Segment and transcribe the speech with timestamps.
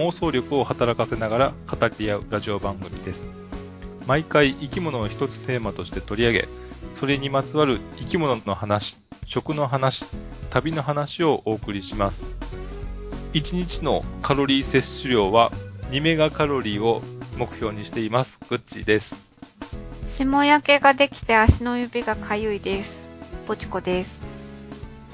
[0.00, 3.22] 妄想力を働かせながら語り合うラジオ番組です
[4.06, 6.48] 毎回生き物を一つテーマとして取り上げ
[6.96, 10.06] それにまつわる生き物の話食の話
[10.48, 12.26] 旅の話をお送りします
[13.34, 15.52] 1日のカロリー摂取量は
[15.90, 17.02] 2メガカロリーを
[17.36, 18.38] 目標にしています。
[18.48, 19.14] グッチーです。
[20.06, 23.08] 霜焼けができて足の指がかゆいです。
[23.46, 24.22] ポチコです。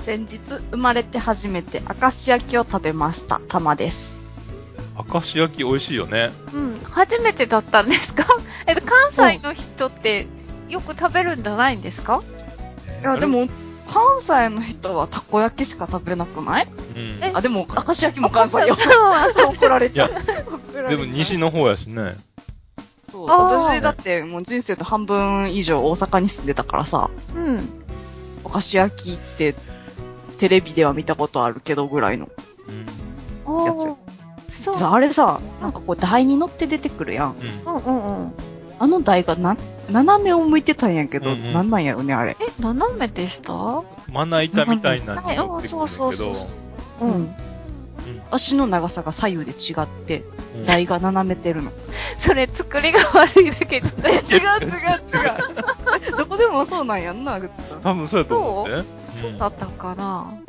[0.06, 0.38] 先日
[0.70, 4.25] 生まれて初めて明石焼きを食べましたたまです
[5.12, 6.32] 明石焼き美味しいよね。
[6.52, 8.24] うん、初めてだったんですか？
[8.66, 10.26] えっと、関西の人って
[10.68, 12.22] よく食べるんじゃないんですか？
[13.02, 13.46] いやで、も
[13.88, 16.68] 関西の人はたこ焼きしか食べなくない？
[16.94, 17.18] うん。
[17.22, 17.30] え？
[17.34, 18.74] あでも明石焼きも関西よ。
[18.74, 19.52] そう。
[19.54, 20.10] 怒られちゃう。
[20.10, 20.18] い怒
[20.80, 20.96] られちゃう。
[20.96, 22.16] でも西の方やしね。
[23.12, 23.26] そう。
[23.28, 27.10] 私だってもう人生の半分以上大阪に住んでたからさ。
[27.34, 27.68] うん。
[28.44, 29.54] 明石焼きって
[30.38, 32.28] テレビでは見たことあるけどぐらいの
[32.68, 33.64] うん。
[33.66, 33.96] やつおー。
[34.48, 34.76] そう。
[34.76, 37.36] さあれさなんかこう台に乗って出てくるやん。
[37.64, 37.74] うん。
[37.74, 38.32] うんうんうん。
[38.78, 39.56] あの台がな
[39.90, 41.52] 斜めを向いてたんやけど、うんうん。
[41.52, 42.36] なんなんやろねあれ。
[42.40, 43.52] え、斜めでした？
[43.52, 46.30] はまな板みたいなのい、うそうそるんだけど。
[46.30, 46.48] うそう
[47.00, 47.08] そう。
[47.08, 47.22] ん。
[47.22, 47.34] ん。
[48.30, 50.22] 足の長さが左右で違って
[50.56, 50.64] うん。
[50.64, 51.70] 台が斜めてるの。
[52.18, 53.88] それ作りが悪いだけど。
[54.04, 56.16] え 違う違う違う。
[56.18, 57.80] どこでもそうなんやんなぐつさん。
[57.80, 58.84] 多分そうやと思うね。
[59.14, 59.36] そう？
[59.36, 60.26] だったかな。
[60.30, 60.46] うん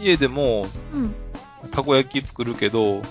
[0.00, 1.14] 家でも、うん。
[1.70, 3.02] たこ焼き作るけど、うん。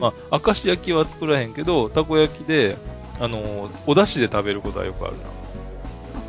[0.00, 2.76] まあ、明石焼きは作らへんけど、たこ焼きで、
[3.20, 5.22] あの、お出汁で食べることはよくあるな。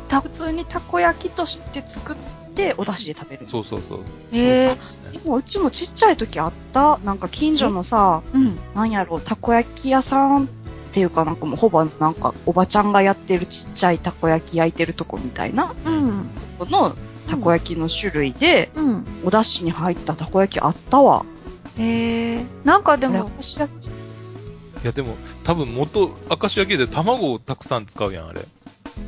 [0.08, 2.16] た普通にたこ焼きとして作っ
[2.54, 4.00] てお出汁で食べるそうそうそう。
[4.32, 4.76] ええ
[5.12, 8.56] でもうちもちっちゃい時あったなんか近所のさうん。
[8.74, 10.46] なんやろたこ焼き屋さんっ
[10.92, 16.28] ていうかなんかもうほぼなんかおばちゃんがやってるちっちゃいたこ焼き焼いてるとこみたいなうん。
[16.58, 16.94] この
[17.26, 19.04] たこ焼きの種類で、うん。
[19.24, 21.24] お出汁に入ったたこ焼きあったわ。
[21.78, 23.30] ええなんかでも、
[24.82, 28.44] いやでも、多分元、明石焼きで卵をたくさん使うやん、あれ。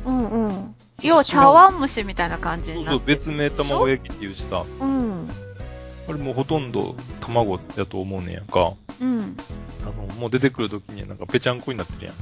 [0.05, 0.75] うんうん。
[1.01, 4.65] 要は茶碗蒸しみたいな感じそうそう、になってる別名卵焼きっていうしさ。
[4.81, 5.29] うん。
[6.09, 8.73] あれもうほとんど卵やと思うねんやんか。
[8.99, 9.37] うん。
[9.83, 12.15] あの、もう出てくるときになんかぺちゃんこになってるやん。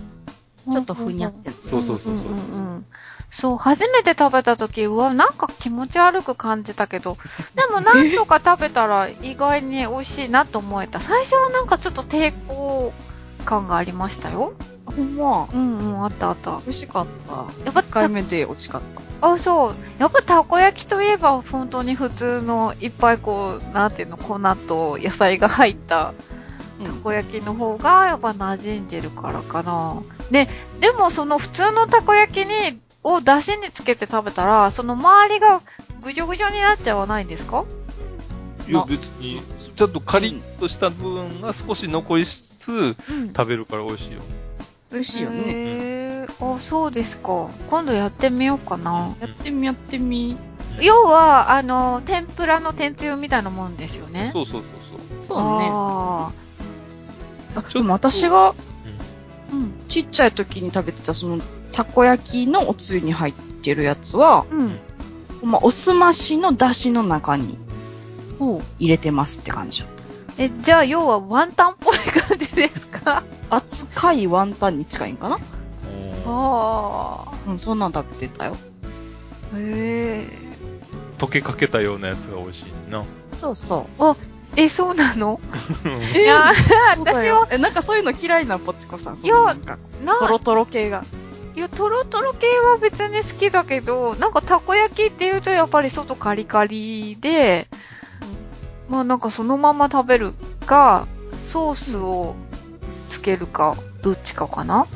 [0.72, 1.56] ちょっとふにゃってる。
[1.56, 2.86] そうそうそうそううんうんうん
[3.30, 7.18] そう、初めて食べた時うわ、なんか気持ち悪く感じたけど、
[7.56, 11.02] でもなんとか食べたら意外に美味しいなと思えた。
[11.02, 12.94] 最初はなんかちょっと抵抗
[13.44, 14.54] 感がありましたよ。
[14.88, 15.48] あほんま。
[15.54, 16.62] うんうん、あったあった。
[16.66, 17.66] 美味しかった。
[17.66, 18.82] やっぱ1回目で美味しかっ
[19.22, 19.28] た。
[19.34, 19.76] あ、そう。
[19.98, 26.14] やっぱたこ焼きといえば本当に普通のいっぱいこう、なんていうの、粉と野菜が入った
[26.84, 30.02] たこ焼きの方がやっぱ馴染んでるからかな。
[30.32, 30.50] で、
[30.80, 35.62] でもその普通のたこ焼きに、を出汁につけて食べたら、その周りが
[36.02, 37.66] ぐじょぐじょになっちゃわないんですか？
[38.68, 39.44] いやな別に、
[39.76, 43.28] ちょっとカリッとした部分が少し残りつつうん。
[43.28, 44.22] 食べるから美味しいよ。
[44.92, 45.44] 美味しいよね。
[45.46, 46.56] へー。
[46.56, 47.48] あ、そうですか。
[47.70, 49.16] 今度やってみようかな。
[49.20, 50.36] やってみやってみ。
[50.82, 54.32] 要は、あの、天ぷらの天つゆみたいなもんですよね。
[54.34, 55.70] そうそうそうそうね。
[55.72, 56.45] ああ
[57.74, 58.56] でも私がそ
[59.54, 59.58] う。
[59.58, 59.74] うん。
[59.88, 64.80] ちっちゃい時に食べてたその、たこ焼きのおつゆに入ってるやつは、うん。
[65.44, 67.58] まあ、おすましの出汁の中に。
[68.80, 69.86] 入れてますって感じ。
[70.38, 73.24] え、じゃあ、要はワンタンっぽい感じですか？
[73.50, 75.38] 扱いワンタンに近いんかな？
[76.26, 78.58] おーあうん、そんなん食べてたよ。
[79.54, 79.58] あ。
[79.58, 80.28] へえ。
[81.18, 83.06] 溶けかけたようなやつが美味しいな。
[83.38, 84.02] そうそう。
[84.56, 85.40] え、そうなの？
[86.14, 86.54] えいや、
[86.98, 87.48] 私は、よ。
[87.52, 89.18] え、なんかそういうの嫌いな、ポチコさん？
[89.18, 91.04] いやそのなんトロトロ系が。
[91.56, 97.68] いや、トロトロ系は別に好きだけど、なんかたこ焼きって言うとやっぱり外カリカリで、
[98.90, 100.34] まあなんかそのまま食べる
[100.66, 101.08] か、
[101.38, 102.36] ソースを
[103.10, 104.88] つけるか、どっちかかな？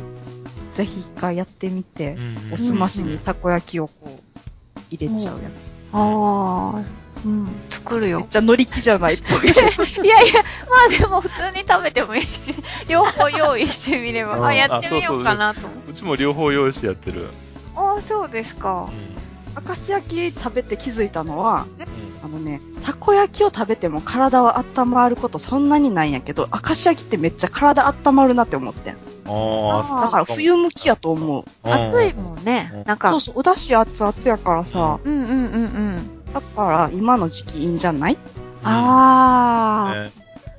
[0.73, 5.49] ぜひ一回やってみて、うんおすましにたこ焼きをこう、入れちゃうや
[5.91, 6.83] ああ、
[7.25, 8.03] うん、作るつ。
[8.05, 8.27] めよっ。
[8.27, 9.15] ちゃ乗り気じゃない？
[9.15, 10.05] っぽい。
[10.05, 10.33] いやいや、
[10.69, 12.53] まあでも普通に食べてもいいし、
[12.87, 15.91] 両方用意してみれば、うんあ、やってみようかなと思う。
[15.91, 17.27] うちも両方用意してやってる。
[17.75, 18.91] ああ、そうですかう。
[18.91, 19.65] ん。
[19.67, 21.87] 明石焼き食べて気づいたのは、うん
[22.21, 28.93] あのね、たこ焼きを食べても体は温まることそんなにないんやけど、明石焼きってめっちゃ体温まるなって思ってん。
[28.93, 31.43] ああ、あだから冬向きやと思う。
[31.63, 32.83] 暑いもんねうん。
[32.85, 36.18] なんかそう、そう、お出汁熱々やからさ、うんうんうんうん。
[36.33, 38.17] だから今の時期いいんじゃない？
[38.63, 40.03] あー。
[40.05, 40.11] ね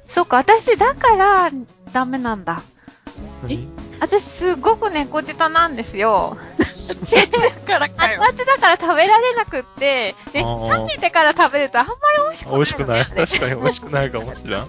[0.08, 1.50] そっか、私だから
[1.92, 2.62] ダメなんだ。
[3.42, 3.68] 何？
[4.00, 6.36] 私すごく猫舌なんですよ。
[7.66, 8.22] だからかよ。
[8.24, 11.98] 熱々だから食べられなくって、で、あー冷めてから食べるとあんまり
[12.48, 13.54] 美味しくない、美味しくない？
[13.54, 14.66] 確かに美味しくないかもしれん。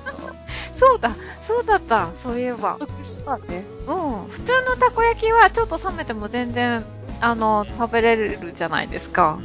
[0.75, 1.11] そうだ、
[1.41, 2.75] そうだった、そういえば。
[2.79, 3.63] 得したね。
[3.87, 4.29] うん。
[4.29, 6.83] 普通のたこ焼きはちょっと冷めても全然、
[7.21, 9.39] あの、食べれるじゃないですか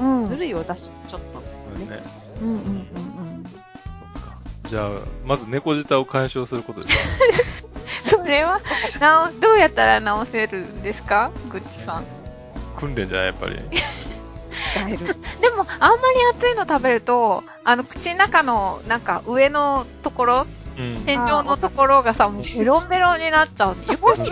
[0.00, 0.02] う。
[0.04, 0.24] んうん。
[0.24, 1.42] うんぬるいお出汁、ちょっと。
[1.74, 1.88] うん。
[1.88, 2.00] ね。
[2.40, 3.44] うんうんうん。
[4.14, 4.90] そっかじゃあ、
[5.24, 7.34] まず猫舌を解消することですね。
[8.18, 8.60] それは、
[9.00, 11.30] なお、どうやったら直せるんですか？
[11.50, 12.04] グッチさん。
[12.78, 13.56] 訓練じゃない、やっぱり。
[14.72, 14.98] 使える。
[15.40, 20.46] でも、あんまり熱いの食べると、あの、口の中の、なんか、上のところ、
[20.78, 21.02] うん。
[21.04, 23.76] 天井のところがさ、もうベロンベロンになっちゃう。
[23.90, 24.28] よし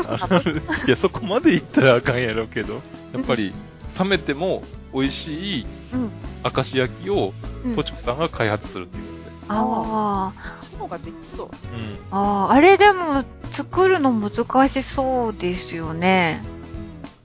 [0.86, 2.74] いや、そこまで言ったらあかんやろうけど、
[3.12, 3.52] やっぱり、
[3.98, 6.10] 冷めても美味しいうん。
[6.54, 7.32] 明石焼きを、
[7.64, 9.16] うんポチコさんが開発するっていうこ
[9.48, 11.50] あそういうのができそう。
[11.50, 11.58] とで。
[11.68, 11.98] うん。
[12.10, 16.42] あ、ああ、あれでも、作るの難しそうですよね。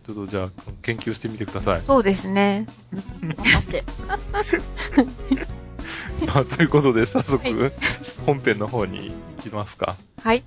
[0.05, 0.49] ちょっとじゃあ、
[0.81, 1.81] 研究してみてください。
[1.83, 2.67] そうですね。
[3.21, 3.83] 頑張って。
[6.27, 7.71] まあ、ということで、早速、は
[8.25, 9.95] 本編の方に行きますか。
[10.21, 10.43] はい。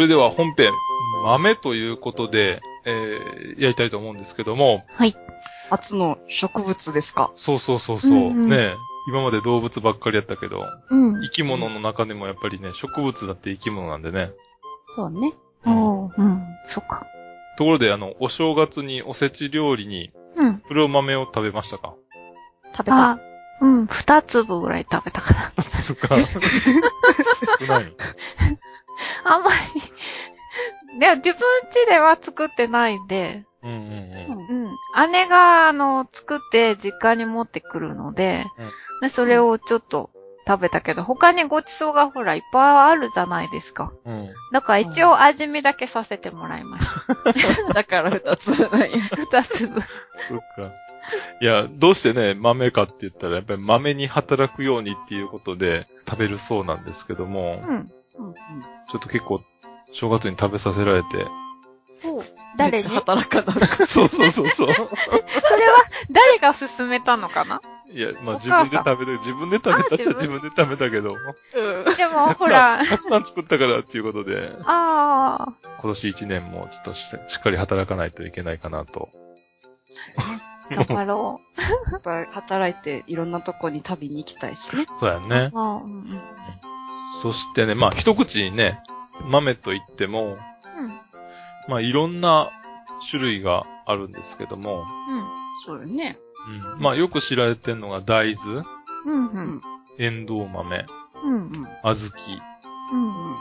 [0.00, 0.72] れでは本編、
[1.24, 5.14] 豆ということで、えー、やりたいと思うんですけども、はい。
[5.70, 7.30] 初の植物ですか？
[7.36, 8.74] そうそうそうそう、うんうんねえ
[9.08, 11.22] 今まで動物ばっかりやったけど、うん。
[11.22, 14.30] 生き物の中でもやっぱりね、植物だって生き物なんでね。
[14.94, 15.32] そうね。
[15.66, 16.42] おーうん。
[16.66, 17.06] そっか。
[17.56, 20.58] ところで、あの、お正月におせち料理にうん。
[20.68, 21.94] 黒豆を食べましたか？
[22.72, 23.10] 食べた。
[23.12, 23.18] あ、
[23.62, 23.86] うん。
[23.86, 25.64] 二粒ぐらい食べたかな。
[25.88, 27.90] とか、少ないの
[29.24, 29.82] あんまり。
[30.98, 31.40] でも自分
[31.72, 34.48] 家では作ってないんで、うんうんうん。
[34.48, 35.12] うんうん。
[35.12, 38.70] 姉が、あの、作って実家に持ってくるので、うん
[39.00, 40.10] でそれをちょっと
[40.46, 43.92] 食べたけど、他にごちそうがほらいっぱいあるじゃないですか。
[44.04, 44.28] うん。
[44.52, 46.86] だから一応味見だけさせてもらいまし
[47.66, 47.72] た。
[47.72, 48.68] だから二つ。
[49.16, 49.80] 二粒。
[49.80, 50.72] そっか。
[51.40, 57.90] いや、どうしてね、豆かって言ったら、やっぱり豆に働くようにっていうことで食べるそうなんですけども、うん。
[58.20, 58.34] うんうん。
[58.34, 59.40] ちょっと結構、
[59.92, 61.08] 正月に食べさせられて、
[62.56, 62.72] 誰に？
[62.72, 63.66] めっちゃ働かなる。
[63.86, 64.68] そうそうそうそう。
[64.70, 67.60] それは誰が勧めたのかな？
[67.92, 71.96] いや、まあお自分で食べて、自分で食べたっちゃあ自分で食べたけど、うん。
[71.96, 75.52] でも、ほら、 たくさん作ったからっていうことで、ああ、
[75.82, 79.08] 今年一年もちょっとししっかり働かないといけないかなと。
[80.70, 81.40] 頑張ろ
[81.90, 84.84] やっぱり働いていろんなとこに旅に行きたいしね。
[84.84, 84.86] う。
[85.00, 85.50] そうやね。
[85.52, 86.20] あーうんうん
[87.20, 88.80] そしてね、まあ一口にね、
[89.28, 90.36] 豆と言っても、うん。
[91.68, 92.50] まあいろんな
[93.10, 94.84] 種類があるんですけども、
[95.64, 96.16] そうよね。
[96.74, 98.62] うん、まあよく知られてるのが大豆、
[99.06, 99.26] うん。
[99.28, 99.54] うん。
[99.54, 99.60] うん。
[99.98, 100.84] エンドウ豆、
[101.24, 101.34] うん。
[101.34, 101.42] うん。
[101.42, 101.64] うん。
[101.82, 102.40] 小豆
[102.92, 103.04] うん。
[103.04, 103.36] うん。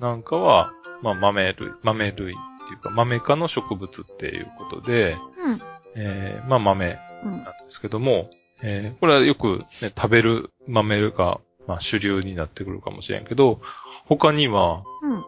[0.00, 2.36] なんかは、まあ豆類、豆類っ
[2.68, 5.60] ていうか豆科の植物っていうことで、うん。
[5.96, 7.32] えー、まあ豆うん。
[7.32, 8.30] なんですけども、
[8.62, 13.60] えー、これはよく、ね、食べる豆が、まあ主流になってくるかもしれんけど、
[14.06, 15.24] 他には、うん。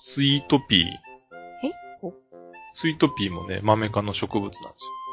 [0.00, 0.80] スイートピー。
[1.66, 1.72] え？
[2.02, 2.12] お
[2.74, 4.68] スイートピーもね、豆科の植物なんですよ。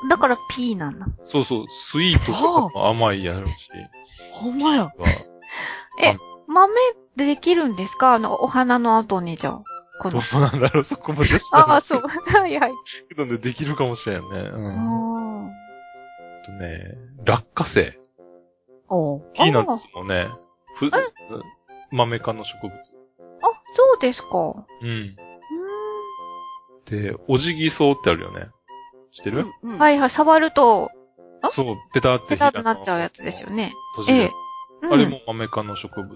[0.10, 1.08] だから P なんだ。
[1.26, 3.54] そうそう、スイートとかも甘いやろうし。
[4.32, 4.92] ほんまや。
[6.04, 6.18] え、
[6.48, 6.74] 豆
[7.16, 8.14] でできるんですか？
[8.16, 9.64] あの、お花の後にじゃあ。
[10.02, 10.24] こどの。
[10.38, 12.02] うなんだろう、そこまで知らないああ、そう。
[12.06, 12.72] はいはい。
[13.08, 14.40] けどね、できるかもしれんよね。
[14.42, 15.48] うん。
[15.48, 15.52] あ
[16.44, 17.98] あとね、落花生。
[18.90, 19.32] おう。
[19.34, 20.28] ピーナッツもね、
[20.76, 20.92] ふ、
[21.92, 22.72] 豆科の植物。
[22.74, 22.78] あ、
[23.66, 24.30] そうですか。
[24.38, 25.16] ううん。
[26.88, 28.48] ーで、おじぎそうってあるよね。
[29.14, 30.10] 知ってる、うんんはいはい。
[30.10, 30.90] 触ると、
[31.42, 31.50] あ？
[31.50, 33.72] そう、ペタってペタッとなっちゃうやつですよね。
[33.96, 34.32] 閉じるええ。
[34.84, 35.08] うんあれ。
[35.08, 36.16] も豆科の植物。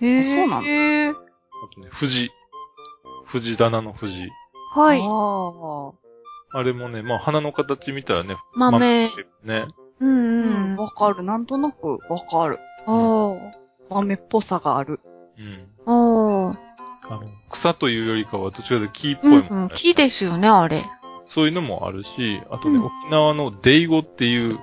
[0.00, 0.20] へえ。
[0.20, 0.66] あそうなの？
[0.66, 1.08] へえ。
[1.10, 1.12] あ
[1.74, 2.30] とね、藤。
[3.26, 4.28] 藤棚の藤。
[4.74, 5.00] はい。
[5.02, 5.92] あ
[6.58, 9.06] あれもね、まあ花の形見たらね、豆。
[9.06, 9.66] ってね。
[10.00, 10.08] うんあ。
[10.08, 10.76] ううんん。。
[10.76, 11.22] わかる。
[11.22, 12.58] なんとなくわかる。
[12.86, 13.36] あ
[13.90, 15.00] 豆っぽさがある。
[15.38, 15.68] うん。
[15.86, 16.56] あ。
[17.08, 17.14] ああ。
[17.14, 19.46] あの、草というよりかはどちらかというと木っぽいもんね。
[19.50, 19.68] うんうん。
[19.70, 20.84] 木ですよね、あれ。
[21.28, 24.58] そういうのもあるし、あとね、うん沖縄のデイゴっていう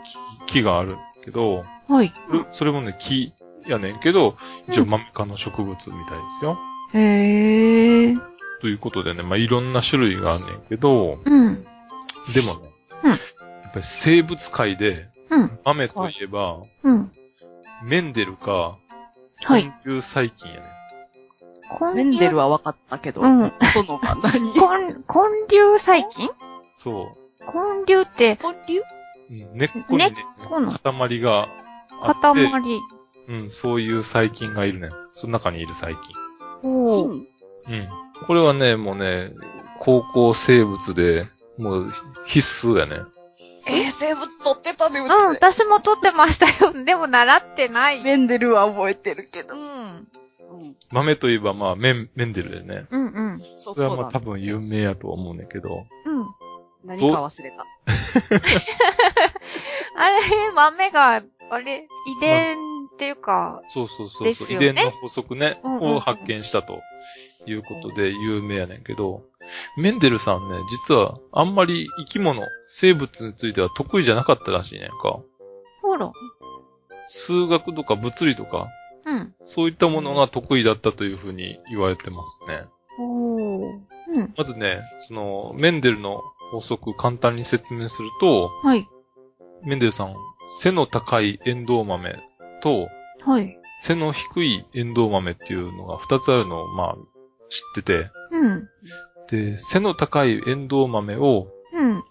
[0.47, 2.13] 木木があるけど、はい。
[2.53, 3.33] それもね、木
[3.65, 4.35] やねんけど、
[4.67, 5.95] 一応うんマメ科の植物みたいで
[6.39, 6.57] すよ。
[6.93, 8.13] へえ。
[8.61, 11.61] ということでね、まあ、いろんな種類があんねんけど、うん。
[11.61, 11.69] でもね、
[13.03, 13.15] うんや
[13.69, 15.59] っぱり生物界で、うん。
[15.63, 17.11] 豆といえば、うん。
[17.83, 18.77] メンデルか、
[19.45, 19.65] はい。
[19.65, 20.63] 根粒細菌やね。
[21.93, 23.51] メンデルは分かったけど、うん。
[23.73, 24.53] そのが何？
[24.53, 25.03] 根、根
[25.49, 26.29] 粒細菌？
[26.77, 28.83] そ根粒って、根粒う。
[29.29, 30.13] うん根っこにね、
[30.47, 31.49] この塊が
[32.01, 32.61] あって、塊。
[33.27, 34.89] うん、そういう細菌がいるね。
[35.15, 35.99] その中にいる細菌。
[36.63, 37.27] おうん。
[38.25, 39.31] これはね、もうね、
[39.79, 41.93] 高校生物で、もう
[42.27, 42.95] 必須やね。
[43.69, 43.87] え？
[43.87, 45.11] ー、生物取ってたね、うち。
[45.11, 46.73] うん、私も取ってましたよ。
[46.85, 48.01] でも習ってない。
[48.01, 49.55] メンデルは覚えてるけど。
[49.55, 49.61] うん。
[49.61, 50.75] うん。
[50.91, 52.85] 豆といえばまあ、メン、メンデルでね。
[52.89, 53.41] うんうん。
[53.57, 53.97] そうそれは。
[53.97, 55.85] まあ多分有名やと思うねんけど。
[56.05, 56.25] うん。
[56.85, 57.65] 何か忘れた？
[59.95, 60.19] あれ、
[60.53, 62.57] 豆が、あれ、遺伝
[62.93, 66.81] っていうか、そうそうそうそう、ですよね遺伝の法則ね、うんうんうんを発見したと
[67.45, 69.23] いうことで有名やねんけど、
[69.77, 75.19] メンデルさんね、実はあんまり生き物、生物については得意じゃなかったらしいねんか。
[75.81, 76.11] ほら。
[77.09, 78.67] 数学とか物理とか、
[79.05, 79.33] うん。
[79.45, 82.65] そういったものが得意だったというふうに言われてますね。
[82.99, 83.79] おー。
[84.09, 84.33] うん。
[84.37, 88.87] まずね、その、メンデルの法則簡単に説明すると、はい。
[89.63, 90.15] メンデルさん、
[90.59, 92.17] 背の高いエンドウ豆
[92.61, 92.87] と、
[93.25, 93.57] はい。
[93.81, 96.95] 背の低いエンドウ豆っていうのが二つあるのを、まあ、
[97.49, 98.67] 知ってて、うん。
[99.29, 101.89] で、背の高いエンドウ豆を、うん。
[101.93, 102.01] も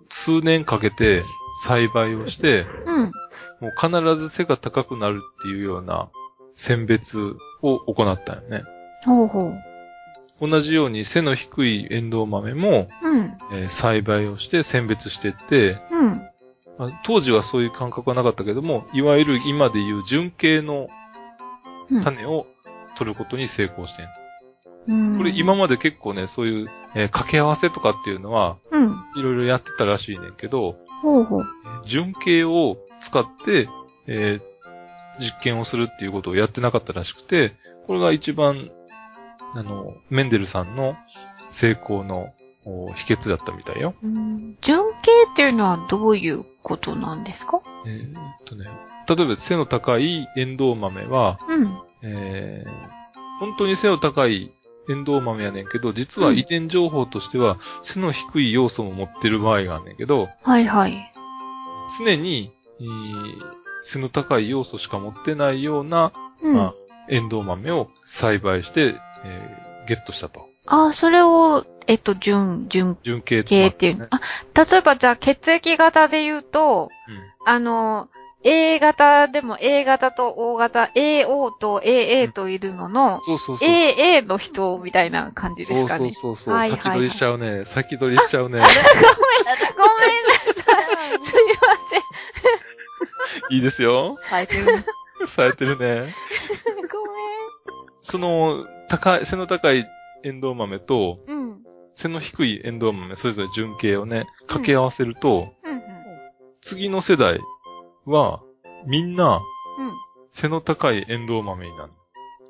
[0.00, 1.20] う、数年かけて
[1.64, 3.12] 栽培をして、うん。
[3.60, 6.10] もう必ず背が高くなるっていうような
[6.54, 7.18] 選別
[7.62, 8.62] を行ったよね。
[9.04, 9.54] ほうほう。
[10.40, 13.32] 同じように背の低いエンドウ豆も、うん。
[13.52, 16.20] えー栽培をして選別していって、うん。
[16.78, 20.88] まあ当時はそういう感覚はなかったけども、いわゆる今でいう純系の
[21.90, 22.46] うん種を
[22.96, 24.21] 取ることに成功してんうん。
[24.86, 28.96] これ今まで結構ね、そういう、えー掛け合わせとかっていうのは、うん。
[29.16, 31.44] いろいろやってたらしいねんけど、ほうほう。
[31.86, 33.68] 純系を使って、
[34.06, 34.52] えー
[35.20, 37.52] 実験をするっていうことをやってなかったらしくて、
[37.86, 38.70] これが一番、
[39.54, 40.96] あの、メンデルさんの
[41.50, 42.32] 成功の
[42.64, 43.94] お秘訣だったみたいよ。
[44.02, 47.60] うん純系っていうのはどういうことなんですか？
[47.86, 48.14] えーっ
[48.46, 48.70] とね、
[49.06, 51.78] 例えば背の高いエンドウ豆は、うん。
[52.02, 53.02] えー
[53.40, 54.50] 本当に背の高い
[54.88, 61.12] エンドウ豆やねんけど、実は遺伝情報としては背の低い要素も持ってる場合があんねんけど、はいはい。
[61.98, 66.54] 常に、えー背の高い要素しか持ってないような、うん。
[66.54, 66.74] まあ、
[67.08, 70.46] エンドウ豆を栽培して、えーゲットしたと。
[70.66, 73.98] あ、それを、えっと、純、純純系系っていう。
[73.98, 74.06] ね。
[74.10, 74.20] あ、
[74.54, 76.88] 例えばじゃあ血液型で言うと、
[77.44, 78.08] あの、
[78.44, 83.68] A 型でも A 型と O 型、AO と AA といるのの、そうそうそう。
[83.68, 86.12] AA の人みたいな感じですかね。
[86.12, 87.64] そうそうそうそう、はいはいはい先取りしちゃうね。
[87.64, 88.50] 先取りしちゃうね。
[88.50, 88.82] ごめんなさい。
[91.22, 93.54] すいません。
[93.54, 94.12] いいですよ。
[94.12, 94.64] 冴えてる。
[95.28, 96.06] されてるね。
[96.90, 97.02] ご
[98.02, 99.86] その、高い、背の高い
[100.24, 101.36] エンドウ豆と、めん。
[101.36, 101.62] うん。
[101.94, 105.74] 背の低いエンドウ豆、それぞれ純系をね、掛け合わせると、うん。
[105.74, 105.82] うん。
[106.60, 107.38] 次の世代
[108.06, 108.42] は、
[108.86, 109.42] みんな、うん。
[110.30, 111.92] 背の高いエンドウ豆になる。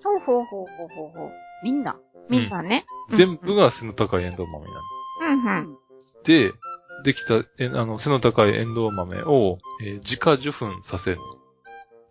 [0.05, 1.31] ほうほうほうほうほうほう。
[1.65, 1.97] みんな。
[2.31, 2.85] みんなね。
[3.11, 4.87] 全部が背の高いエンドウ豆になる。
[5.21, 5.79] うんうん。
[6.25, 6.53] で、
[7.05, 11.19] できた、えあの、背の高いエンドウ豆を、えー自家受粉させる。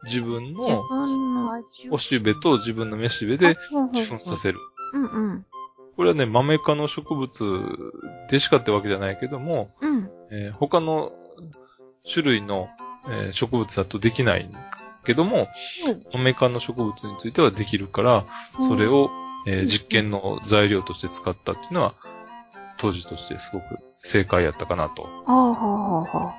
[0.05, 1.63] 自分自の分の。
[1.91, 4.59] おしべと自分のめしべでほうほう受ほう粉させる。
[4.93, 5.45] うんうん。
[5.95, 7.31] これはね、豆科の植物
[8.29, 10.09] でしかってわけじゃないけども、うん。
[10.31, 11.11] えー他の
[12.11, 12.67] 種類の、
[13.07, 14.49] えー植物だとできない
[15.05, 15.47] けども、
[16.13, 18.25] 豆科の植物についてはできるから、
[18.67, 19.09] それを、
[19.47, 21.95] えーうん実験の材料として使ったっていうのは、
[22.77, 25.01] 当時としてすごく正解やったかなと。
[25.01, 26.33] はあはあはあは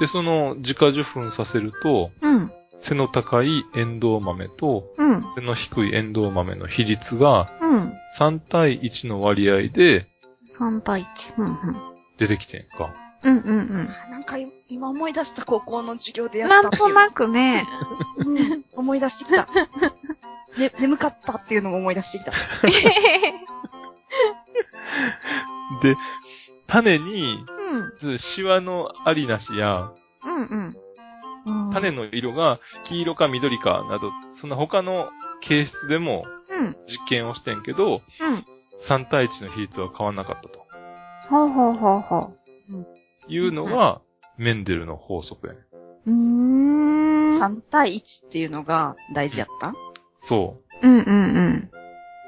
[0.00, 2.26] で、その自家受粉させると、あ。
[2.26, 2.52] うん。
[2.82, 5.22] 背の高いエンドウ豆とうん。
[5.34, 7.92] 背の低いエンドウ豆の比率がうん。
[8.18, 10.06] 3対1の割合で
[10.58, 11.34] 3対1。
[11.36, 11.56] うんうん。
[12.18, 12.94] 出てきてんか。
[13.22, 14.36] うんうんなんか
[14.68, 16.48] 今思い出した高校の授業でうん。
[16.48, 16.82] やったっていう。
[16.94, 17.66] なんとなくね。
[18.18, 19.46] うん、思い出してきた。
[20.58, 22.32] ね、眠かったっていうのも思い出してきた。
[25.82, 25.96] で、
[26.66, 27.44] 種に、
[28.02, 28.18] うん。
[28.18, 29.92] シワのありなしや、
[30.24, 30.76] うんうん。
[31.46, 35.08] うん種の色が黄色か緑かなど、そんな他の
[35.40, 36.76] 形質でもうん。
[36.86, 38.44] 実験をしてんけど、うん。
[38.82, 40.58] 3対1の比率は変わんなかったと。
[41.28, 42.36] ほうほうほうほ
[43.30, 44.00] いうのが、
[44.36, 45.58] メンデルの法則やね。
[46.06, 46.10] う。
[46.10, 47.40] うーん。
[47.40, 49.72] 3対1っていうのが大事やった？
[50.22, 51.70] そうんうんうん。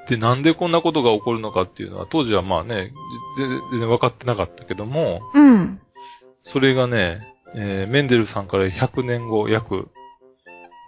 [0.05, 0.09] う。
[0.09, 2.91] で、なんでこんなことが起こるのかっていうのは、当時はまあね、
[3.37, 5.79] ぜ全然分かってなかったけども、うん。
[6.43, 7.21] それがね、
[7.55, 9.87] えーメンデルさんから100年後、約、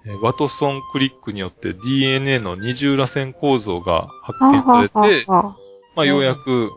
[0.05, 5.55] えーワトソンクリックによって DNA の二重螺旋構造が発見されて、は
[5.95, 6.71] まあ、ようやく、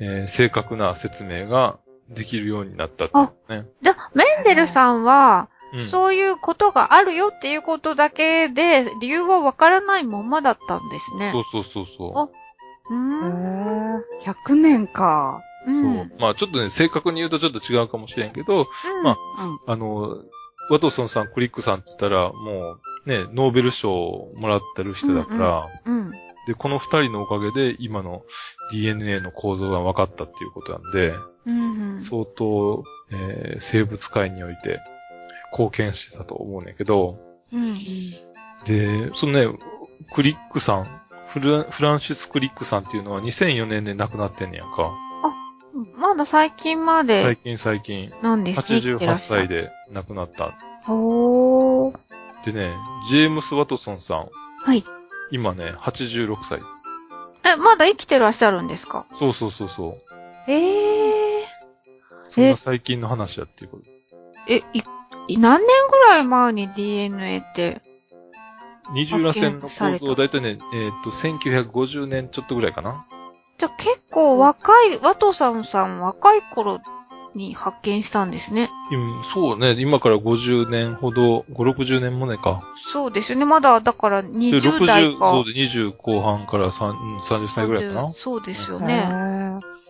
[0.00, 3.66] えー正確な説明ができるようになったってね。
[3.80, 11.30] じゃあ、メンデルさんは、うんそういうことがあるよっていうことだけで、理由はわからないままだったんですね。
[11.30, 12.12] そうそうそうそう。
[12.16, 12.28] あ
[12.90, 13.96] うへん。
[13.98, 14.02] ー。
[14.22, 15.42] 100年か。
[15.66, 15.70] う。
[15.70, 19.58] そうんまあちょっとね、正確に言うとちょっと違うかもしれんけど、うんまうん。
[19.66, 20.22] あの、
[20.70, 26.12] ワトソンさん、クリックさんって言ったら、もうね、ノーベル賞をもらってる人だから、うん。
[26.48, 28.22] で、この二人のおかげで今の
[28.72, 31.14] DNA の構造が分かったっていうことなんで、
[31.46, 32.04] うんうん。
[32.04, 34.80] 相当、えー生物界において
[35.52, 37.18] 貢献してたと思うねんけど、
[37.52, 37.78] うん。
[38.64, 39.58] で、そのね、
[40.14, 40.84] クリックさん、
[41.28, 44.90] フラフランシス・クリックさんっていうのは2004年で亡くなってんねやんか。
[45.98, 49.46] まだ最近ま最で近最近、なんですね、生きてら88っしゃる。
[49.46, 50.52] 歳で亡くなった。
[50.84, 51.98] ほー。
[52.46, 52.72] でね、
[53.10, 54.28] ジェームス・ワトソンさん、
[54.64, 54.82] はい。
[55.30, 56.60] 今ね、86歳。
[57.44, 59.06] え、まだ生きてらっしゃるんですか？
[59.18, 60.50] そうそうそうそう。
[60.50, 61.48] ええ
[62.28, 63.84] そんな最近の話やっていうこと。
[64.52, 64.56] ー。
[64.56, 64.82] え、い、
[65.34, 67.82] い何年ぐらい前に DNA って、
[68.92, 70.00] 二重らせんの発見された？
[70.00, 73.06] 構造はだいたいね、えっ、と、1950年ちょっとぐらいかな。
[73.58, 76.80] じゃあ結構若い、ワトさんさん若い頃
[77.34, 78.70] に発見したんですね。
[78.92, 82.62] うんそうね、今から50年ほど、5、60年もねか。
[82.76, 83.44] そうですよね。
[83.44, 85.30] まだ、だからで、20代60、か。
[85.30, 88.12] そうで、20後半から3、うん30歳ぐらいかな30。
[88.12, 89.04] そうですよへね。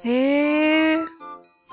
[0.05, 0.99] ーへえ。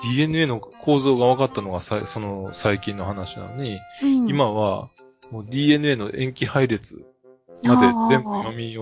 [0.02, 4.90] DNA の構造が分かったのがさいその最近の話なのに、うん、今は、
[5.30, 7.04] もう DNA の塩基配列
[7.64, 8.76] まで全部読み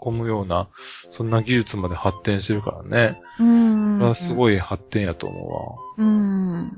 [0.00, 0.68] 込むような、
[1.10, 3.20] そんな技術まで発展してるからね。
[3.38, 3.98] うん。
[3.98, 6.06] これはすごい発展やと思うわ。
[6.06, 6.70] うん。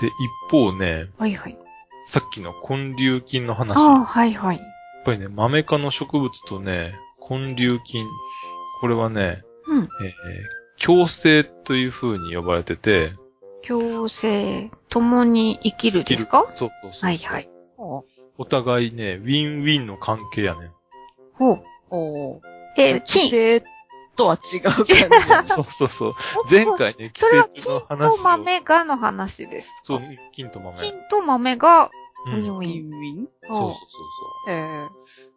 [0.00, 1.58] で、一方ね、はいはい。
[2.06, 3.76] さっきの根粒菌の話。
[3.76, 4.60] ああ、やっはいはい。
[5.04, 6.94] ぱりね、マメ科の植物とね、
[7.28, 8.06] 根粒菌。
[8.80, 9.82] これはね、うん。
[9.82, 9.88] えー
[10.82, 13.12] 共生という風に呼ばれてて、
[13.68, 16.50] 共生、共に生きるですか？
[16.56, 17.00] そうそうそう。
[17.02, 17.48] はいはい。
[17.76, 18.06] ほ
[18.38, 20.70] お互いね、ウィンウィンの関係やねん。
[21.34, 21.64] ほう。
[21.90, 21.94] う。
[21.96, 22.46] ほう。
[22.76, 23.28] え、規金。
[23.28, 23.64] 制
[24.16, 24.94] とは違う感じ。
[25.54, 26.14] そうそうそう。
[26.50, 28.16] 前回ね、それは季節の金話を。
[28.16, 29.86] と豆がの話ですか？
[29.86, 30.00] そう、
[30.32, 30.76] 金と豆。
[30.78, 31.90] 金と豆が
[32.26, 32.90] うんウィンウウィィン。
[32.90, 33.28] ンウィン？
[33.48, 34.94] そうそうそうえーそ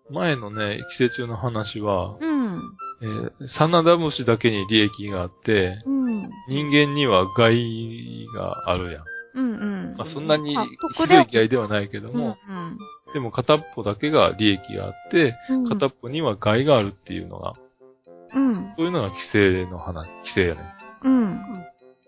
[0.10, 0.14] う。
[0.14, 2.62] 前のね、寄生虫の話は、うん。
[3.02, 6.30] えーサナダムシだけに利益があって、うん。
[6.50, 9.04] 人間には害があるやん。
[9.36, 9.96] うんうん。
[9.98, 12.34] まあ、そんなにあひどい害ではないけどうんも、
[13.14, 15.70] でも片っぽだけが利益があって、うん。
[15.70, 17.54] 片っぽには害があるっていうのが、
[18.34, 18.74] うん。
[18.78, 20.62] そういうのが規制の話、規制やね。
[21.04, 21.40] うん。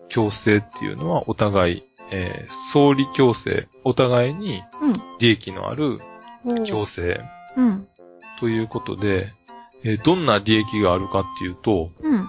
[0.08, 5.98] 共生っていうのはお互い、えー相利共生、お互いにうん利益のある
[6.44, 6.64] うん。
[6.64, 7.20] 共生
[7.56, 7.88] うん。
[8.40, 9.32] ということで、
[9.84, 12.28] えーどんな利益があるかっていうと、うん。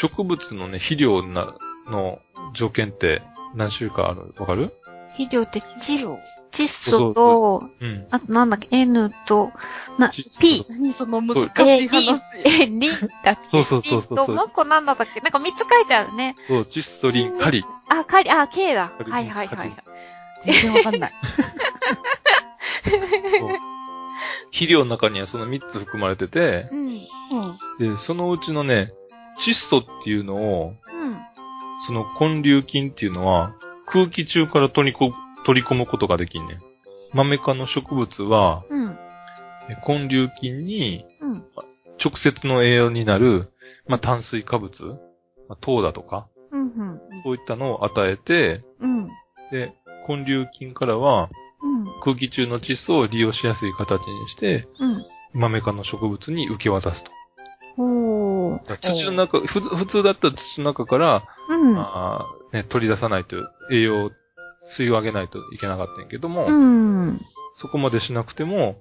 [0.00, 1.54] 植物のね、肥料な
[1.88, 2.18] の
[2.54, 3.22] 条件って
[3.54, 4.34] 何種類かある？
[4.38, 4.72] わかる？
[5.16, 6.16] 肥料って窒料
[6.52, 8.06] 窒素と、うん。
[8.10, 9.50] あとなんだっけ、N と、
[9.98, 10.64] な、P。
[10.68, 12.38] 何その難しい話。
[12.44, 12.80] え、リン
[13.24, 13.44] だっけ？
[13.44, 15.20] そうそうそうそうもう一個なんだったっけ？
[15.20, 16.36] なんか三つ書いてあるね。
[16.46, 17.64] そう、窒素、リン、カリ。
[17.88, 18.92] あ、カリ、あ、K だ。
[19.08, 19.72] はいはいはい。
[20.44, 21.12] 全然わかんない。
[24.46, 26.78] 肥料の中にはその3つ含まれてて、うん。
[26.88, 27.94] うん。
[27.94, 28.92] で、そのうちのね、
[29.40, 30.74] 窒素っていうのを、うん。
[31.86, 33.54] その根粒菌っていうのは、
[33.86, 35.12] 空気中から取りこ
[35.44, 36.58] 取り込むことができんねん。
[37.12, 38.98] マメ科の植物は、うん。
[39.70, 41.44] え根粒菌にうん。
[42.04, 43.52] 直接の栄養になる、
[43.86, 44.98] まあ、炭水化物、
[45.48, 46.62] まあ、糖だとか、うん。
[46.62, 47.00] うん。
[47.22, 49.08] そういったのを与えて、うん。
[49.52, 49.72] で、
[50.08, 51.30] 根粒菌からは
[51.62, 51.84] うん。
[52.02, 55.04] 空気中の窒素を利用しやすい形にして、うん。
[55.32, 57.10] マメ科の植物に受け渡すと。
[58.80, 61.76] 土の中、ふ普通だったら土の中から、うん。
[61.76, 63.36] あーね、取り出さないと、
[63.70, 64.10] 栄養を
[64.70, 67.20] 吸い上げないといけなかったんやけども、うん。
[67.56, 68.76] そこまでしなくても、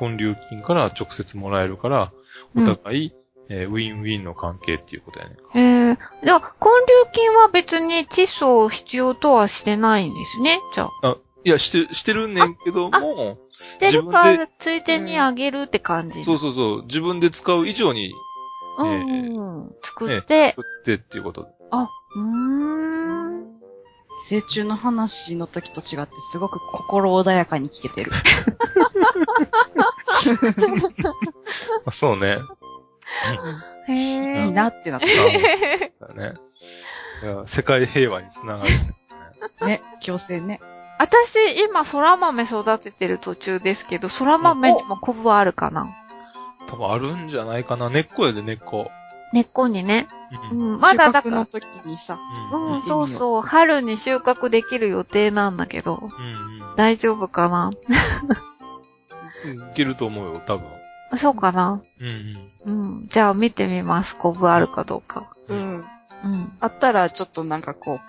[0.00, 2.12] 根粒菌から直接もらえるから、
[2.56, 3.12] おうん互い、
[3.48, 5.36] えーウィンウィンの関係っていうことやね。
[5.54, 6.66] えー、じゃあ、根
[7.04, 10.60] 粒菌は別に窒素を必要とはしてないんですね？
[10.74, 11.16] じゃあ。
[11.44, 16.24] いや、して、してるねんけども、してるから、ついでにあげるって感じ。
[16.24, 18.12] そうそうそう、自分で使う以上に
[18.78, 19.70] うんうん。
[19.82, 21.42] 作って、作ってっていうこと。
[21.42, 22.97] うーん。
[24.26, 28.12] 寄生虫の話の時と違ってすごく心穏やかに聞けてる。
[31.86, 32.38] あそうね。
[33.88, 34.44] へえ。
[34.44, 36.34] いいなってなっだね。
[37.22, 38.76] いや世界平和につながる、ね。
[39.58, 39.66] た。
[39.66, 40.60] ね、強制ね。
[40.98, 45.86] 私、今、空豆育ててる途中ですけど、空豆にもコブはあるかな？
[46.68, 47.88] 多分あるんじゃないかな。
[47.88, 48.90] 根っこやで、根っこ。
[49.32, 50.08] 根っこにね。
[50.52, 50.56] う。
[50.56, 52.18] うんん、まだだから収穫の、時にさ、
[52.52, 52.72] うん。
[52.74, 56.74] うん、そうそう、春に収穫できる予定なんだけど、うん。
[56.76, 57.70] 大丈夫かな？
[59.44, 59.70] うん。
[59.70, 60.66] いけると思うよ、多分。
[61.16, 61.82] そうかな？
[62.00, 62.70] うんう
[63.02, 63.06] ん。
[63.08, 64.16] じゃあ見てみます。
[64.16, 65.26] コブあるかどうか。
[65.48, 65.54] う。
[65.54, 65.84] うんん。
[66.24, 66.52] うん。
[66.60, 68.00] あったらちょっとなんかこう、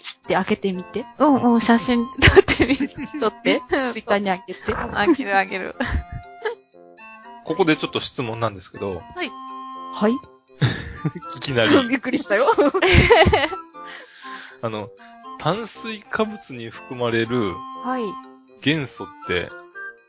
[0.00, 1.04] 切って開けてみて。
[1.18, 2.88] うんうん、写真撮ってみる。
[3.20, 3.60] 撮って、
[3.92, 4.60] ツイッターにあげて。
[4.74, 5.76] あげるあげる。
[7.44, 9.30] ここでちょっと質問なんですけど、はいい
[11.40, 12.46] きなり、 びっくりしたよ。
[14.62, 14.90] あの、
[15.38, 17.52] 炭水化物に含まれる
[17.84, 18.04] はい。
[18.62, 19.48] 元素って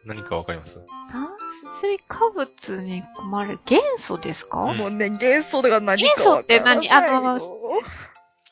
[0.05, 0.79] 何かわかります？
[1.11, 1.29] 炭
[1.81, 4.77] 水化物に含まれる元素ですか、うん。
[4.77, 6.89] もうね、元素が何元素って何？
[6.91, 7.39] あの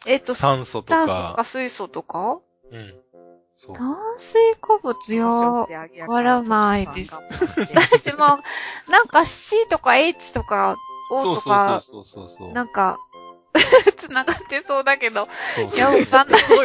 [0.07, 2.39] えっと、酸素と炭素とかか、水素とか？
[2.71, 2.95] うん。
[3.55, 3.75] そう。
[3.75, 7.13] 炭水化物いやー、わからないです。
[7.75, 8.39] 私も、
[8.89, 10.75] なんか C とか H とか
[11.11, 12.51] そ O うそうとか、そうそうそうそう。
[12.53, 12.97] なんか、
[13.97, 16.41] 繋がってそうだけど、そういや、わかんない。
[16.47, 16.57] 大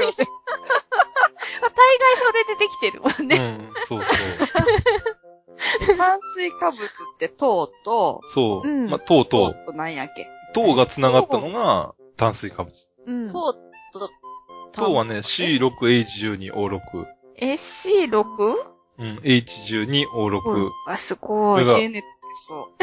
[1.99, 3.37] 概それでできてるもんね。
[3.37, 5.97] うん、そうそう。
[5.97, 6.87] 炭水化物っ
[7.19, 8.69] て糖と、そう。
[8.69, 10.29] うんまあ、糖糖と、と何やっけ？
[10.55, 12.73] 糖が繋がったのが炭水化物。
[13.07, 13.33] うん。
[13.33, 13.61] 糖と、
[14.73, 16.81] 糖はね、C6H12O6。
[17.41, 18.25] SC6?
[18.99, 20.71] うん、H12O6。
[20.89, 21.65] あ、すごい。
[21.65, 22.07] これが知恵熱って
[22.47, 22.75] そう。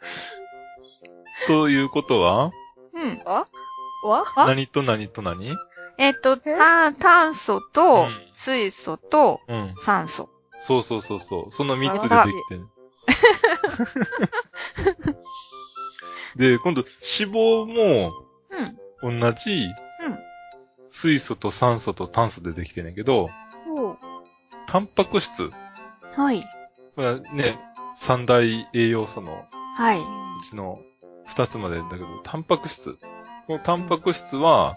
[1.46, 2.50] ということは、
[2.92, 3.22] うん。
[3.24, 3.44] わ
[4.36, 5.56] あ何と何と何？
[5.98, 9.74] えっと、炭炭素とうん、水素と、うん。
[9.80, 10.30] 酸素。
[10.60, 11.52] そうそうそうそう。
[11.52, 12.66] その3つでできてる。
[16.36, 18.12] で、今度、脂肪も
[19.02, 19.20] うん。
[19.20, 19.68] 同じ、
[20.90, 23.28] 水素と酸素と炭素でできてんねんけど、
[23.68, 23.98] おう
[24.66, 25.50] タンパク質。
[26.16, 26.42] はい。
[26.94, 27.58] これはね、
[27.96, 29.44] 三大栄養素の
[29.80, 29.98] はい。
[29.98, 30.04] う
[30.50, 30.78] ちの
[31.24, 32.98] 二つまでだけど、タンパク質。
[33.46, 34.76] このタンパク質は、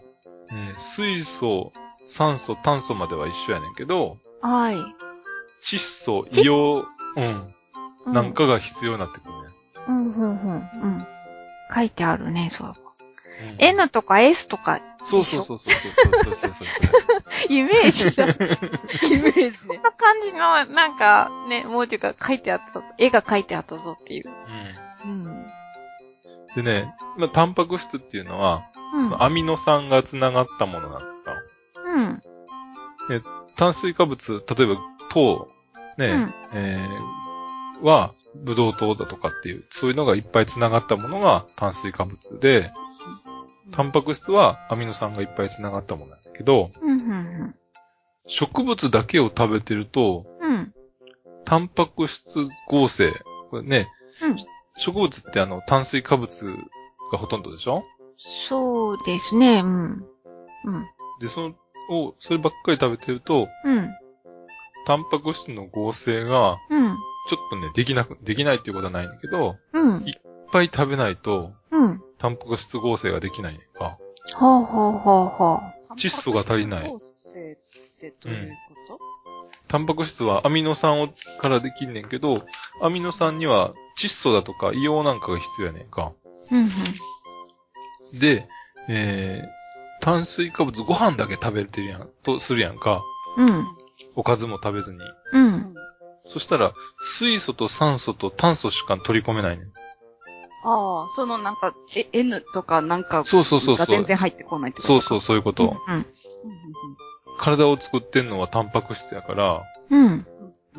[0.95, 1.73] 水素、
[2.07, 4.77] 酸素、炭素までは一緒やねんけど、はい。
[5.65, 6.85] 窒素、硫
[7.15, 7.21] 黄、
[8.07, 8.13] うん。
[8.13, 9.39] なんかが必要になってくるね。
[9.89, 11.07] うん、ふん、ふん、うん。
[11.75, 12.67] 書いてあるね、そう。
[12.69, 12.75] うん、
[13.57, 14.79] N とか S とか。
[15.03, 16.63] そうそうそうそうそうそう
[17.51, 18.23] イメージだ。
[18.31, 19.51] イメージね。
[19.51, 22.85] そんな感じの、なんか、ね、もうというか書いてあったぞ。
[22.97, 24.29] 絵が書いてあったぞっていう。
[24.29, 24.82] うん。
[26.55, 31.33] でね、まあ、タンパク質っていうのは、うんそのアミノ酸が繋がったものなんだ。
[31.95, 32.21] うん。
[33.55, 34.75] 炭水化物、例えば
[35.09, 35.47] 糖、
[35.97, 42.71] ね、うんえーは、ブドウ糖だとかっていう、そういうのがいっぱい繋がったものが炭水化物で、
[43.71, 47.55] タンパク質はアミノ酸がいっぱい繋がったものなんだけど、うん、うん、
[48.27, 50.53] 植物だけを食べてると、うん。
[50.53, 50.73] うん。
[51.45, 53.11] タンパク質合成、
[53.49, 53.87] これね、
[54.21, 56.45] うん植物ってあの、炭水化物
[57.11, 57.83] がほとんどでしょ？
[58.17, 60.05] そうですね、うん。
[60.65, 60.85] うん。
[61.21, 61.55] で、その、
[61.89, 63.89] を、そればっかり食べてると、うん。
[64.85, 66.95] タンパク質の合成が、うん。
[67.29, 70.03] ちょっとね、できなく、できないっていうことはないんだけど、うん。
[70.07, 70.13] いっ
[70.51, 72.03] ぱい食べないと、うん。
[72.17, 73.97] タンパク質合成ができないのか。
[74.35, 75.61] ほうほうほうほ
[75.97, 78.51] 窒素が足りない構成ってどういう
[78.87, 78.99] こ
[79.73, 81.09] タンパク質はアミノ酸を
[81.41, 82.43] からできんねんけど、
[82.83, 86.13] アミノ酸には窒素だとか硫黄なんかが必要やねんか。
[86.51, 86.55] う。
[86.55, 88.19] うん。
[88.19, 88.47] で、
[88.87, 93.01] えー、炭水化物ご飯だけ食べてるやん、とするやんか。
[93.35, 93.65] うん。
[94.15, 94.99] おかずも食べずに。
[95.33, 95.73] うん。
[96.23, 96.75] とそしたら、
[97.17, 99.67] 水素と酸素と炭素しか取り込めないねん。
[100.65, 104.03] ああ、そのなんか、え、N とかなんかそうそうそうそうが全。
[104.03, 105.63] 然入ってこないってことそうそう、そういうこと。
[105.63, 105.69] うん。
[105.95, 106.03] うんうん
[107.39, 110.05] 体を作ってんのはタンパク質やから、うん。
[110.07, 110.25] うん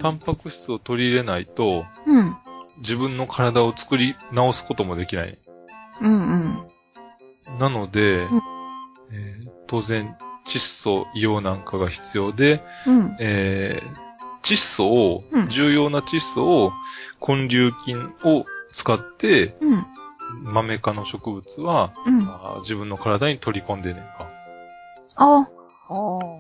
[0.01, 2.35] タンパク質を取り入れないと、うん。
[2.81, 5.39] 自分の体を作り直すこともできない。
[6.03, 6.13] うん。
[6.13, 6.37] う
[7.55, 7.59] ん。
[7.61, 8.43] なので、うん
[9.13, 13.17] えー当然、窒素、硫黄なんかが必要で、うん。
[13.21, 14.05] えー
[14.43, 16.73] 窒素を、うん重要な窒素を、
[17.27, 19.87] 根粒菌を使って、うん。
[20.43, 22.29] 豆科の植物は、うん。
[22.63, 24.29] 自分の体に取り込んでんねんか。
[25.15, 25.49] あ、あ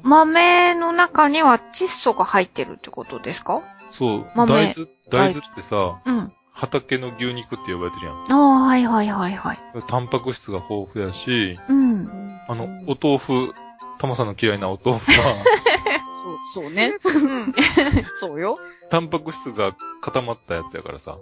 [0.03, 3.63] 豆の中には窒素が入ってるってことですか？
[3.93, 6.33] そう、豆大豆、大豆ってさ、うん。
[6.53, 8.17] 畑の牛肉って呼ばれてるやん。
[8.33, 9.59] ああ、はいはいはいはい。
[9.89, 12.09] タンパク質が豊富やし、うん。
[12.49, 13.55] あの、お豆腐、
[13.99, 15.19] タマさんの嫌いなお豆腐は、
[16.55, 16.95] そう、そうね。
[17.05, 17.55] うん。
[18.15, 18.57] そうよ。
[18.91, 21.17] タンパク質が固まったやつやからさ。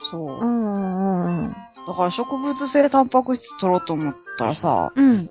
[0.00, 0.44] そうう。
[0.44, 1.56] んうんうん。
[1.86, 5.30] だから植物性タンパク質取ろうと思ったらさ、うん。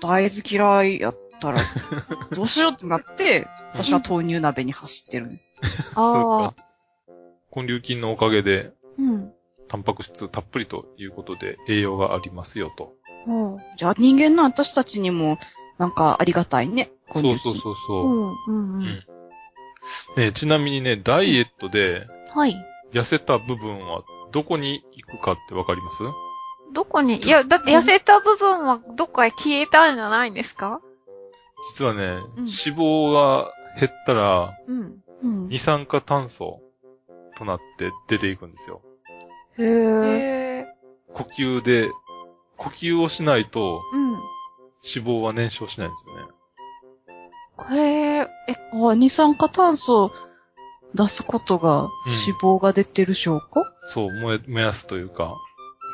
[0.00, 1.60] 大豆嫌いやったら、
[2.32, 5.40] どうしようってなって、 私は豆乳鍋に走ってるね。
[5.94, 6.12] ああ。
[6.12, 6.54] そう
[7.54, 7.62] か。
[7.62, 9.32] 根粒菌のおかげで、うん。
[9.68, 12.92] タンパク質たっぷりということで栄養がありますよと。
[13.24, 15.38] ほじゃあ人間の私たちにも、
[15.78, 16.90] なんかありがたいね。
[17.12, 18.34] そう根粒菌そうそうう。
[18.46, 18.58] そうう。
[18.58, 19.04] んうんうん。
[20.16, 22.56] ねちなみにね、ダイエットではい。
[22.92, 25.98] 痩せた部分はどこに行くかってわかります？
[26.72, 30.80] どこに、いや、だって痩せた部分はどっかへ消えたんじゃないんですか？
[31.68, 35.02] 実はね、うん脂肪が減ったら、うん。
[35.22, 35.48] うん。
[35.48, 36.60] 二酸化炭素
[37.38, 38.82] となって出ていくんですよ。
[39.58, 40.66] へえ。
[41.14, 41.90] 呼吸で、
[42.56, 44.12] 呼吸をしないとうん。
[44.12, 46.04] 脂肪は燃焼しないんです
[47.68, 47.78] よね。
[47.78, 48.28] へえ。
[48.48, 50.10] え、あ、二酸化炭素
[50.94, 55.34] 出すことが脂肪が出てる証拠、そう、燃え、燃やすというか、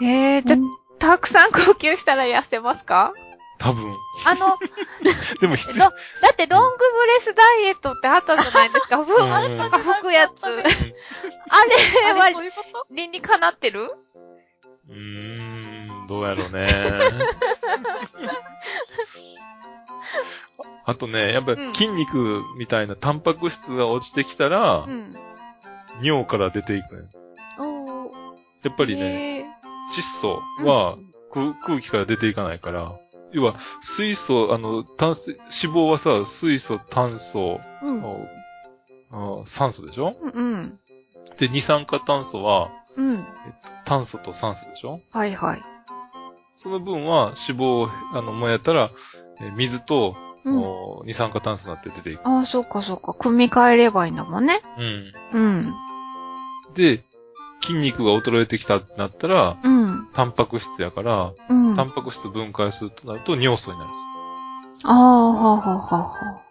[0.03, 0.57] へえ、じゃ、
[0.99, 3.13] たくさん呼吸したら痩せますか？
[3.63, 3.97] 多分。
[4.27, 4.59] あの、
[5.41, 9.05] でも必だだってロングブレスダイエットってあったじゃないですか。
[9.05, 10.45] ふわっとか吹くやつ。
[10.45, 10.63] あれ
[12.13, 12.87] はあれそういうこと？
[12.91, 13.91] 理にかなってる？
[14.89, 16.67] うーん、どうやろうね。
[20.85, 25.15] あとね、やっぱりうん筋肉みたいなタンパク質が落ちてきたら、うん。
[26.03, 27.03] 尿から出ていくね。
[27.59, 28.11] おー。
[28.65, 29.47] やっぱりね、
[29.95, 30.97] 窒素は
[31.33, 32.93] 空空気から出ていかないから、
[33.33, 38.05] 要は水素、あの、炭水、脂肪はさ、水素、炭素、うん。
[39.11, 40.15] あ酸素でしょ？
[40.21, 40.79] うん。
[41.39, 43.25] で、二酸化炭素は、うん。
[43.85, 45.01] 炭素と酸素でしょ？
[45.11, 45.63] はいはい。
[46.63, 48.91] その分は脂肪を、あの、燃やったら、
[49.41, 50.15] え水と、
[50.45, 50.59] うん。
[50.59, 52.27] お二酸化炭素になって出ていく。
[52.27, 53.15] ああ、そうかそうか。
[53.15, 54.61] 組み替えればいいんだもんね。
[55.33, 55.41] うん。
[55.41, 55.73] うん。
[56.75, 57.05] で、
[57.63, 60.09] 筋肉が衰えてきたってなったら、うん。
[60.15, 61.62] タンパク質やから、うん。
[61.73, 63.99] あタンパク質分解するとなると尿素になるんで
[64.85, 66.43] あ、はははは。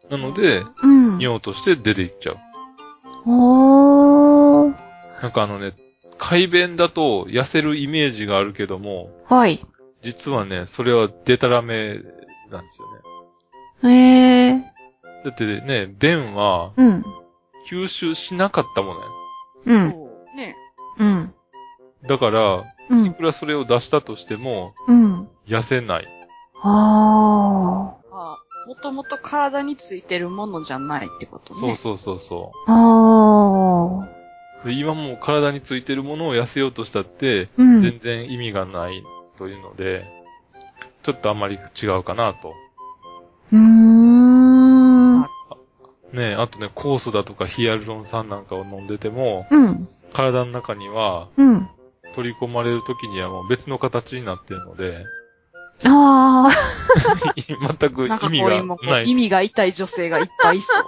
[0.00, 0.08] す。
[0.10, 1.18] なので、うん。
[1.18, 2.38] 尿として出ていっちゃう。
[3.26, 4.74] おー。
[5.22, 5.74] なんかあのね、
[6.18, 9.60] 改便だと痩せるイメージがあるけども、はい。
[10.02, 11.94] 実はね、それはデタラメ
[12.50, 12.86] なんですよ
[13.82, 13.94] ね。
[13.94, 14.60] へえ。
[15.24, 17.04] だってね、便はうん。
[17.70, 19.06] 吸収しなかったものや。
[19.66, 19.92] うん。
[19.92, 20.36] そう。
[20.36, 20.56] ね。
[20.98, 21.34] うん。
[22.08, 23.14] だから、いうん。
[23.14, 25.28] くらそれを出したとしても、うん。
[25.46, 26.06] 痩せない。
[26.64, 31.76] ああもともと体についてるものじゃないってことね。
[31.76, 32.72] そうそうそうそあ。
[32.72, 34.70] ああ。
[34.70, 37.80] 今もう体についてるものを痩せようとしたって、うん。
[37.80, 39.02] 全然意味がない
[39.38, 40.04] というので、
[41.04, 42.54] ちょっとあまり違うかなと。
[43.52, 45.22] うーん。
[46.12, 49.88] ねあとね、酵素だとかヒアルロン酸なんかを飲んでても、うん。
[50.12, 51.68] 体の中にはうん。
[52.14, 55.04] 取り込まれる時にはもう別の形になってるので、
[55.84, 56.50] ああ。
[57.46, 59.10] 全くなんか意味がない。
[59.10, 60.84] 意味が痛い女性がいっぱいいそう。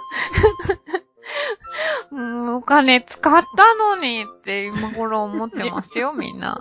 [2.11, 6.59] うん、お金使ったのにって今頃思ってますよ、みんな。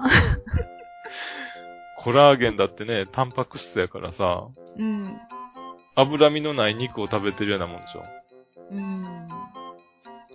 [1.99, 5.17] コラーゲンだってね、タンパク質やからさ、うん。
[5.95, 8.03] 脂身のない肉を食べてるようなもんでしょ。
[8.71, 9.29] うん。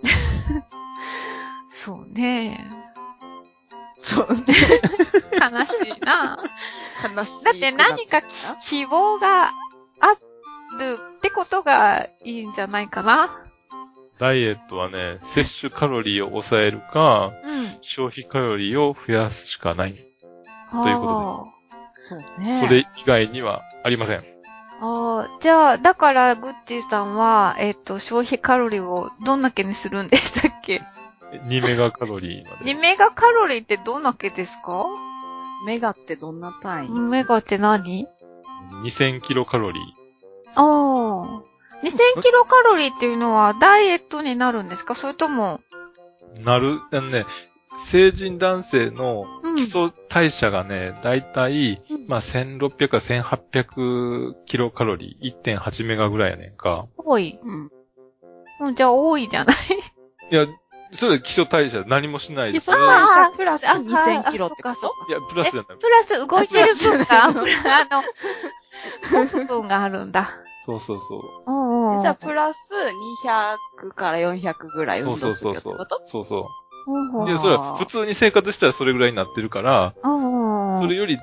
[1.70, 2.79] そうね。
[4.02, 4.38] そうね。
[5.32, 6.38] 悲しいな。
[7.16, 7.44] 悲しい。
[7.44, 8.22] だって何か
[8.62, 9.52] 希望があ
[10.78, 13.28] るってことがいいんじゃないかな。
[14.18, 17.78] ダイエットはね、摂取カロリーを抑えるか、うん。
[17.80, 19.94] 消費カロリーを増やすしかない。
[20.70, 21.48] というこ
[22.02, 22.64] そうね。
[22.66, 24.18] それ以外にはありません。
[24.82, 30.82] ああ、じゃあ、だから、グッチーさんは、えっ、と、消費カロリーをどんだけにするんでしたっけ？
[31.32, 32.72] 2メガカロリーまで。
[32.72, 34.86] ?2 メガカロリーってどんだけですか？
[35.66, 38.06] メガってどんな単位、メガって何
[38.82, 39.82] ？2000キロカロリー。
[40.54, 41.42] ああ。
[41.82, 44.94] 2000キロカロリーっていうのはダイエットになるんですか？
[44.94, 45.60] それとも、
[46.42, 47.24] なる、あのね、
[47.86, 56.86] 成人男性のうん基礎代謝がね、だいたい、うんまあ、1600から1800キロカロリー、1.8メガぐらいやねんか。
[56.98, 57.38] 多い。
[57.42, 57.70] うん。
[58.60, 59.56] うんじゃあ多いじゃない
[60.30, 60.46] いや、
[60.92, 65.78] それ基礎代謝何もしないで基礎代謝プラスあ2000キロってあそっいや、プラスじゃない。
[65.78, 70.28] プラス動いてる分が、あプラ の、部分があるんだ。
[70.66, 71.20] そうそうそう。
[71.46, 72.72] おうおうじゃあ、プラス
[73.24, 76.08] 200から400ぐらいそう運動すそうそうそうるよってこと。
[76.08, 76.46] そうそ
[76.86, 77.26] ほうほう。
[77.28, 80.78] で、それは普通に生活したらそれぐらいになってるから、ああ。
[80.80, 81.18] それより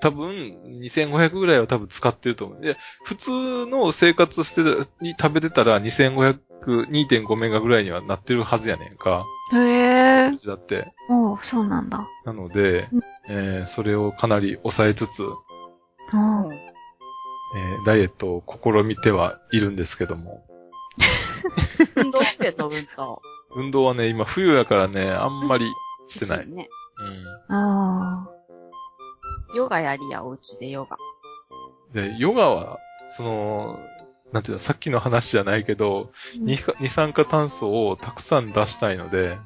[0.00, 2.60] 多分2500ぐらいは多分使ってると思う。
[2.60, 9.24] で、普通の生活してたに食べてたら2500、2.5メガぐらいにはなってるはずやねんか。
[9.52, 10.32] へえ。
[10.46, 10.92] だって。
[11.08, 12.06] おう、そうなんだ。
[12.24, 15.22] なのでうん、えーそれをかなり抑えつつ、
[16.12, 20.44] あうんえーダイエットを試みてはいるんですけども。
[21.96, 23.22] 運動してんの、運動。
[23.56, 25.70] 運動はね、今冬やからね、あんまり
[26.08, 26.44] してない。
[26.44, 26.54] うん。
[26.54, 26.68] ね。
[27.48, 28.26] あ。
[28.26, 28.28] あ
[29.54, 30.98] ヨガやりや、おうちでヨガ。
[31.94, 32.78] で、ヨガは、
[33.16, 33.78] その、
[34.32, 39.38] なんていうの、さっきの話じゃないけど、二酸化炭素をたくさん出したいので、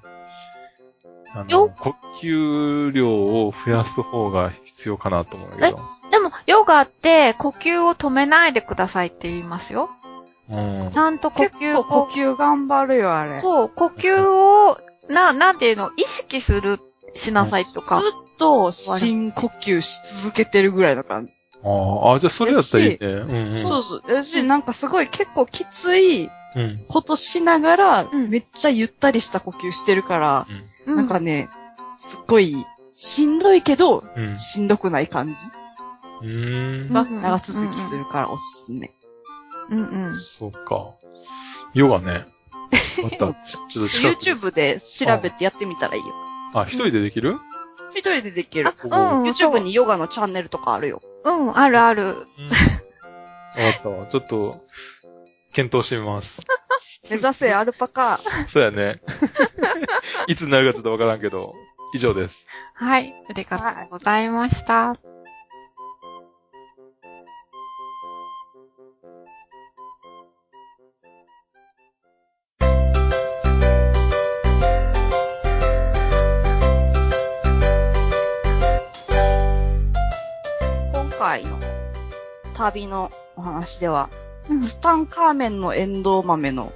[1.34, 5.78] あの、よ呼吸量を増やす方が必要かなと思うんだけど。
[5.78, 6.10] あ。
[6.10, 9.88] でも、ヨガって呼吸を止めないでくださいって言いますよ。
[10.50, 10.96] うんち。
[10.96, 13.32] ゃんと呼結吸構呼を、吸頑張るよ、あれ。
[13.32, 16.80] ずっそう、呼吸を、な、なんていうの、意識する、
[17.14, 18.00] しなさいとか。
[18.38, 21.34] と深呼吸し続けてるぐらいの感じ。
[21.64, 22.98] あーあ、じゃあそれやったらいいね。
[23.00, 23.58] うんうん。
[23.58, 24.02] そうそう。
[24.06, 26.84] 私、なんかすごい結構きついうん。
[26.88, 30.46] ことしながら、んめっちゃゆったりした呼吸してるから、
[30.86, 31.48] うなんか、ね、
[31.98, 34.36] すっごい、しんどいけど、うん。
[34.36, 35.40] しんどくない感じ
[36.20, 36.92] うーん。
[36.92, 38.90] がうん長続きするからおすすめ。
[39.70, 40.18] うんうん。
[40.20, 40.94] そうか。
[41.74, 42.26] ヨガね。
[43.02, 43.34] また、ちょっ
[43.72, 46.12] と YouTube で調べてやってみたらいいよ。
[46.54, 47.38] あ、一人でできる？
[47.94, 49.22] 一人でできるあ。、うん。
[49.24, 51.00] YouTube にヨガのチャンネルとかあるよ。
[51.24, 51.40] そう。
[51.40, 52.02] うん、あるある。
[52.02, 52.12] うん。
[52.12, 52.26] わか
[53.78, 54.06] ったわ。
[54.06, 54.64] ちょっと、
[55.52, 56.42] 検討してみます。
[57.10, 58.20] 目指せアルパカ。
[58.48, 59.02] そうやね。
[60.26, 61.54] いつになるかちょっとわからんけど、
[61.94, 62.46] 以上です。
[62.74, 63.12] はい。
[63.28, 64.96] ありがとうございました。
[81.22, 81.56] 回の
[82.52, 84.10] 旅のお話では、
[84.50, 86.72] うんツタンカーメンのエンドウ豆の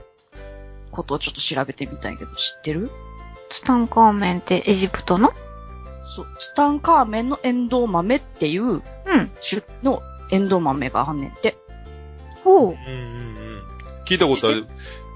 [0.93, 2.89] ことをちょっと調べてみたんやけど、知ってる？
[3.51, 5.33] ツタンカーメンってエジプトの？
[6.05, 8.83] そう、ツタンカーメンのエンドウ豆っていううん。
[9.43, 11.57] 種のエンドウ豆があんねんて。
[12.45, 12.71] ほう。
[12.71, 13.67] うんうんうん。
[14.07, 14.69] 聞いたことある。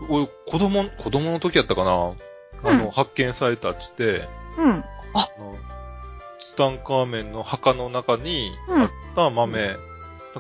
[0.09, 4.25] 俺、子供、子供の時やったかなあの、うん発見されたって言って、
[4.59, 4.71] うん。
[5.15, 5.29] あ
[6.61, 9.77] タンカーメンの墓の中にうんあった豆、なん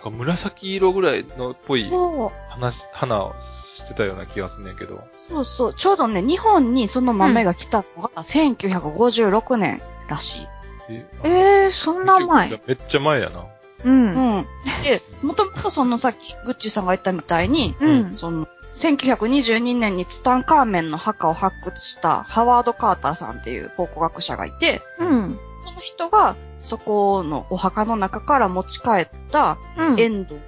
[0.02, 2.28] か紫色ぐらいのっぽいそう。
[2.50, 3.33] 花、花を
[3.76, 5.02] してたような気がすんねんけど。
[5.16, 5.74] そうそう。
[5.74, 10.46] ちょうどね、日本にその豆が来たのが1956年らしい。
[10.90, 12.50] ええー、そんな前？
[12.50, 13.46] めっちゃ前やな。
[13.85, 14.11] うん。
[14.11, 14.46] うん。
[14.85, 18.14] で、もともとそのさっきグッチさんが言ったみたいに、うん。
[18.14, 25.40] その、1922年にツタンカーメンの墓を発掘したハワード・カーターさんっていう考古学者がいて、うん。
[25.64, 30.01] その人がそこのお墓の中から持ち帰ったうん。
[30.01, 30.44] エンドウの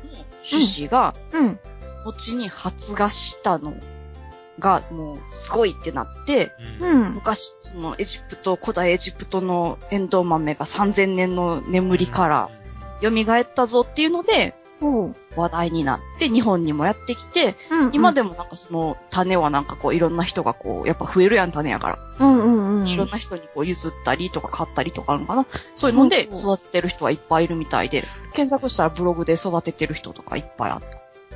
[0.49, 1.59] 種子がうん。
[2.05, 3.75] 後に発芽したの
[4.59, 6.87] がもうすごいってなって、う。
[6.87, 7.15] うんん。
[7.15, 12.51] 昔そのエジプト、古代エジプトのエンドウ豆が3000年の眠りから
[13.01, 14.55] 蘇ったぞっていうので。
[15.37, 17.91] 話題になって日本にもやってきて、うん。
[17.93, 21.99] 今でもなんかその種はなんかこういろんな人がこう、やっぱ増えるやん種やから。
[22.21, 22.89] うんうんうん。
[22.89, 25.47] いろんな人にこう譲ったりとか買ったりとかあるのかな。
[25.75, 30.87] そういうのでうん育ててる人はいっぱいいるみたいで、検索したらブログで育ててる人とかいっぱいあった。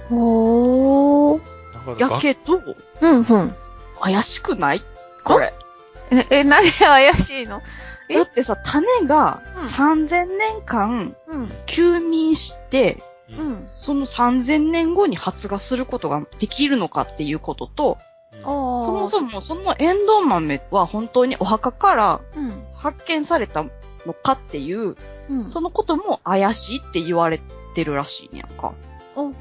[0.08, 1.40] ほー。
[1.88, 2.60] やだからけど、
[3.00, 3.54] うんうん。
[4.00, 4.80] 怪しくない？
[5.24, 5.52] これ。
[6.10, 7.62] え、え、何怪しいの？
[8.08, 8.14] え？
[8.14, 11.50] だってさ、種がうん3000年間うん。
[11.66, 13.02] 休眠して、う。
[13.30, 13.64] うんん。
[13.68, 17.98] その3000年後に発芽することができるのかっていうことと、
[18.44, 18.84] ああ。
[18.84, 22.52] そもそもそのエンドウ豆は本当にお墓からうん。
[22.74, 24.96] 発見されたのかっていう、
[25.30, 25.48] うん。
[25.48, 27.40] そのことも怪しいって言われ
[27.74, 28.74] てるらしいねやんか。
[29.14, 29.34] お、うん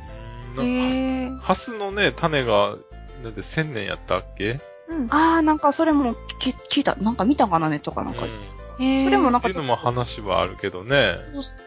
[0.62, 1.32] へえ。
[1.42, 2.76] ハスのね、種が、
[3.24, 4.60] なんで1000年やったっけ？
[4.88, 5.08] うん。
[5.10, 8.26] あー、なんかそれもき聞いた、なんか見たかなネットかなんか。
[8.26, 8.32] うん
[8.78, 9.06] へえ。
[9.06, 11.16] それもなんかっていうのも話はあるけどね。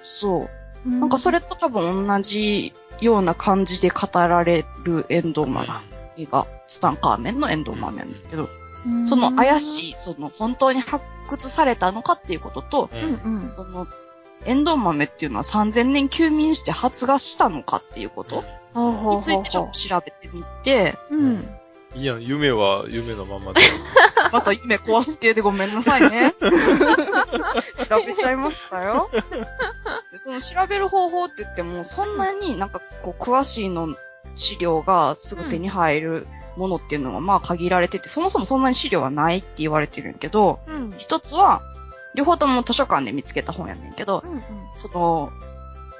[0.02, 0.40] そう。
[0.42, 0.48] う
[0.86, 5.68] なんかそれと多分同じような感じで語られるエンドウ豆
[6.30, 8.48] が、ツタンカーメンのエンドウ豆なんだけど、
[8.86, 12.90] うんその怪しい、その本当に発掘されたのかっていうことと。
[13.56, 13.86] その、
[14.44, 21.57] エンドウ豆っていうのは3000年休眠して発芽したのかっていうことについてちょっと調べてみて、うん。
[21.94, 23.60] いいやん、夢は夢のままで。
[24.32, 26.34] また夢壊す系でごめんなさいね。
[27.88, 29.08] 調べちゃいましたよ。
[30.12, 33.88] でその調べる方法って言っても、そんなになんかこう詳しいの
[34.34, 36.26] 資料がすぐ手に入る
[36.56, 40.94] ものっていうのはまあ限られてて、そもそもそんなに資料はないって言われてるんやけど、うん。
[40.98, 41.62] 一つは、
[42.14, 44.42] 両方とも図書館で見つけた本やねんけど、うんうん。
[44.76, 45.32] その、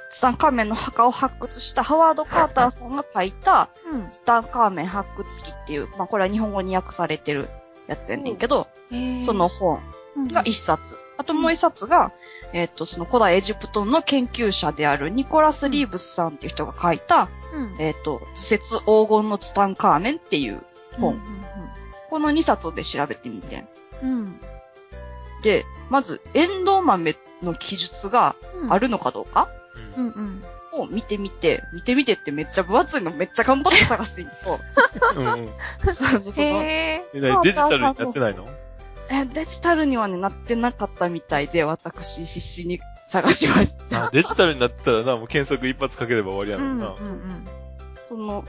[0.09, 4.09] ツタンカーメンの墓を発掘したハワード・カーターさんが書いた、うん。
[4.09, 7.47] ツタンカーメン発掘記っていう、まあこれは日本語に訳されてる
[7.87, 8.67] やつやねんけど、
[9.25, 9.79] その本
[10.31, 10.97] が一冊。
[11.17, 12.11] あともう一冊が、
[12.53, 17.75] えっと、その古代エジプトの研究者であるニコラス・リーブスさんっていう人が書いた、うん。
[17.77, 20.61] えっと、図説黄金のツタンカーメンっていう
[20.99, 21.21] 本。
[22.09, 23.67] この二冊で調べてみてん。
[24.01, 24.09] うん。
[24.09, 24.39] うん。
[25.43, 28.73] で、まず、エンドウ豆の記述がうん。
[28.73, 29.47] あるのかどうか？
[29.97, 30.43] うんうん。
[30.71, 34.59] を見てみて、見てみてってめっちゃ分厚いのめっちゃ頑張って探してんけど、
[35.15, 35.47] うんうん。
[36.31, 38.45] そえ、デジタルになってないの？
[39.11, 44.05] えデジタルにはね、なってなかったみたいで、私必死に探しました。
[44.05, 46.61] あデジタルになってたらな、もう検索一発かければ終わりやー。
[46.61, 47.05] うんんのにな。
[47.05, 47.45] うん
[48.07, 48.43] その、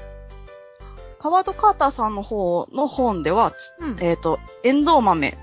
[1.19, 3.97] ハワード・カーターさんの方の本では、つうん。
[4.01, 5.37] えっ、と、エンドウ豆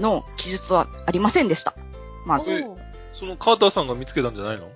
[0.00, 1.74] の記述はありませんでした。
[2.26, 2.64] まず、え
[3.14, 4.68] そのカーターさんが見つけたんじゃないの？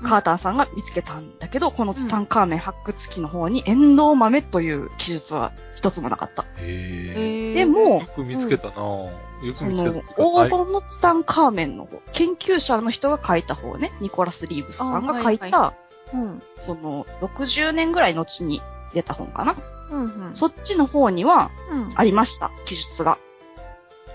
[0.00, 6.44] カーターさんが見つけたんだけど、このツタンカーメン発掘記の方に、エンドウ豆という記述は一つもなかった。
[6.58, 9.10] へでもよく見つけたなよ
[9.52, 15.74] くそ見つけのた。、黄金のツタンカーメンの方、研究者の人が書いた方ね、ニコラス・リーブスさんが書いた、あは
[16.14, 16.42] うん。
[16.56, 18.60] その、60年ぐらい後に
[18.94, 19.54] 出た本かな。
[19.90, 20.34] うんうん。
[20.34, 21.88] そっちの方にはうん。
[21.94, 23.18] ありました、記述が。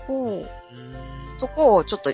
[0.06, 0.28] ほう。
[0.30, 0.46] うん
[1.38, 2.10] そこをちょっと、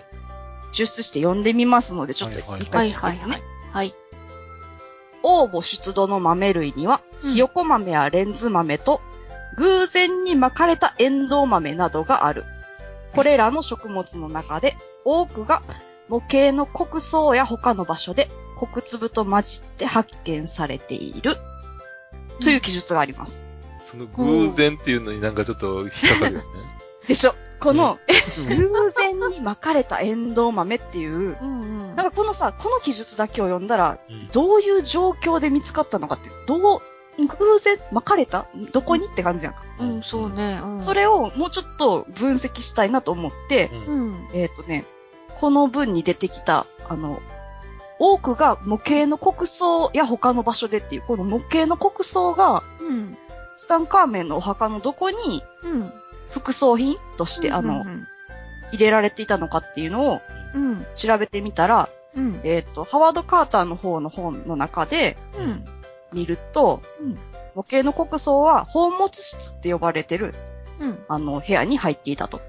[0.72, 3.32] 抽出して読んでみますので、ちょっとはいはい一はい回聞いてみてね。
[3.32, 3.42] はいはい。
[3.72, 3.94] はい。
[5.22, 9.00] 応募出土の豆類には、うんひよこ豆やレンズ豆と、
[9.56, 12.44] 偶然に巻かれたエンドウ豆などがある。
[13.14, 15.62] これらの食物の中で、多くが
[16.08, 21.36] 模型の穀倉や他の場所で穀粒と混じって発見されている。
[22.40, 23.42] という記述があります。
[23.90, 26.44] その偶然っていうのになんかちょっと引っかかるよね。
[27.06, 28.02] でしょこの、うん
[28.48, 31.96] 偶然に巻かれたエンドウ豆っていう、うんうん。
[31.96, 36.80] なんかこのさ、この記述だけを読んだら、うんどういう状況で見つかったのかって、どう、
[37.18, 39.62] 偶然巻かれたどこにって感じやんか。
[39.80, 40.60] うん、そうね。
[40.62, 40.80] うん。
[40.80, 44.28] それをもうちょっと分析したいなと思って、うん。
[44.32, 44.84] えっ、とね、
[45.38, 47.20] この文に出てきた、あの、
[47.98, 53.16] 多くが模型の国葬や他の場所でっていう、この模型の国葬が、うん。
[53.56, 55.92] ツタンカーメンのお墓のどこにうん。
[56.32, 58.08] 副葬品として、あの、うん
[58.72, 60.22] 入れられていたのかっていうのを
[60.54, 60.86] うん。
[60.94, 62.40] 調べてみたら、うん。
[62.42, 65.64] えっ、と、ハワード・カーターの方の本の中でうん。
[66.12, 67.18] 見ると、うん
[67.54, 70.34] 模型の国葬は宝物室って呼ばれてる、
[70.80, 71.04] うん。
[71.06, 72.40] あの、部屋に入っていたと。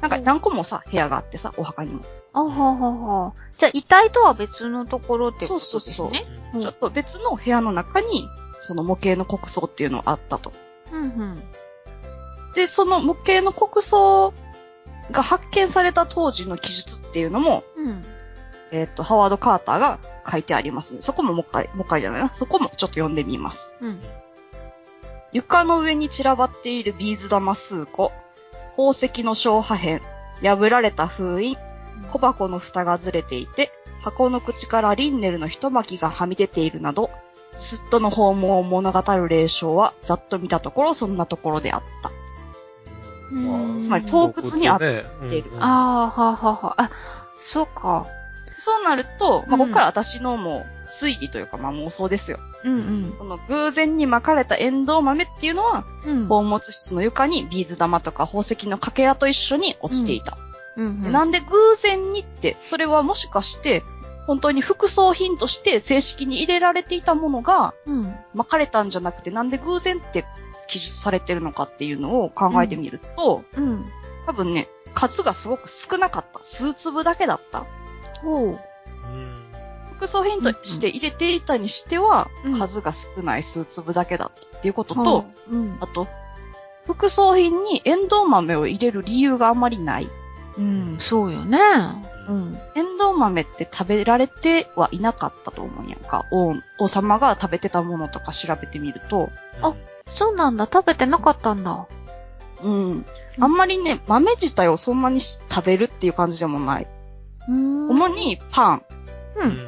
[0.00, 2.02] なんか何個もさ、部屋があってさ、お墓にも。
[2.32, 3.34] あははは。
[3.58, 5.78] じゃあ、遺体とは別のところってことですね。
[5.78, 6.18] そうそうそ
[6.54, 8.28] ううんちょっと別の部屋の中に、
[8.60, 10.52] その模型の国葬っていうのがあったと。
[10.92, 11.42] うんうん。
[12.54, 14.32] で、その模型の国葬
[15.10, 18.02] が発見された当時の記述っていうのも、うん。
[18.72, 19.98] えっ、と、ハワード・カーターが
[20.28, 22.30] 書いてありますので、そこももう一回、もう一回じゃないな。
[22.32, 23.76] そこもちょっと読んでみます。
[23.80, 24.00] うん。
[25.32, 28.12] 床の上に散らばっているビーズ玉数個、
[28.76, 30.00] 宝石の小破片、
[30.42, 31.56] 破られた封印、
[32.10, 33.70] 小箱の蓋がずれていて、
[34.02, 37.10] 箱の口からリンネルの一巻きがはみ出ているなど、
[37.52, 42.10] スットの訪問を物語る霊障は、ざっと見たところそんなところであった。
[43.32, 45.04] うんつまり洞窟にあっってる
[45.58, 46.74] ああ、ははは。
[46.82, 46.90] あ、
[47.40, 48.06] そうか。
[48.58, 52.38] そうなると、まあ、うんここから私のもう推理というか、まあ妄想ですよ。
[52.64, 52.76] うんう
[53.08, 53.12] ん。
[53.18, 56.22] この偶然に巻かれたエンドウ豆っていうのは、うん。
[56.24, 60.36] 宝物室の床にビーズ玉とか宝石のかけらと一緒に落ちていた。
[60.76, 61.02] うんうん。
[61.02, 63.82] でなんで偶然にって、それはもしかして、
[64.26, 68.14] 本当に副葬品として正式に入れられていたものがうん。
[68.34, 70.24] 巻かれたんじゃなくて、なんで偶然って
[70.66, 73.84] 記述されてるのかっていうのを考えてみると、うん。
[74.26, 76.40] 多分ね、数がすごく少なかった。
[76.40, 77.66] 数粒だけだった。
[78.22, 78.46] ほう。
[78.48, 79.36] うん
[80.02, 85.78] 副葬品として入れていたにしては、うん数が少ない数粒だけだったっていうことほと、う、うん。
[85.80, 86.08] あと、
[86.86, 90.08] 副葬品にエンドウ豆を入れる理由があんまりない。
[90.58, 91.58] うん、そうよね。
[92.28, 92.58] うん。
[92.74, 96.26] エンドウ豆って食べられてはいなかったと思うんやんか。
[96.32, 99.30] 王王様が食べてたものとか調べてみると、
[99.62, 99.74] あ
[100.12, 100.68] そうなんだ。
[100.72, 101.86] 食べてなかったんだ。
[102.62, 103.04] うん。
[103.40, 106.86] あんまりね、豆自体をそんなに食べるっていう感じでもない。
[107.48, 107.88] うーん。
[107.90, 108.82] 主にパン、
[109.36, 109.40] う。
[109.40, 109.58] うんん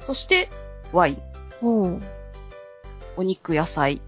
[0.00, 0.48] そして
[0.92, 1.22] ワイン、
[1.60, 2.00] ほう。
[3.16, 4.00] お肉、野菜。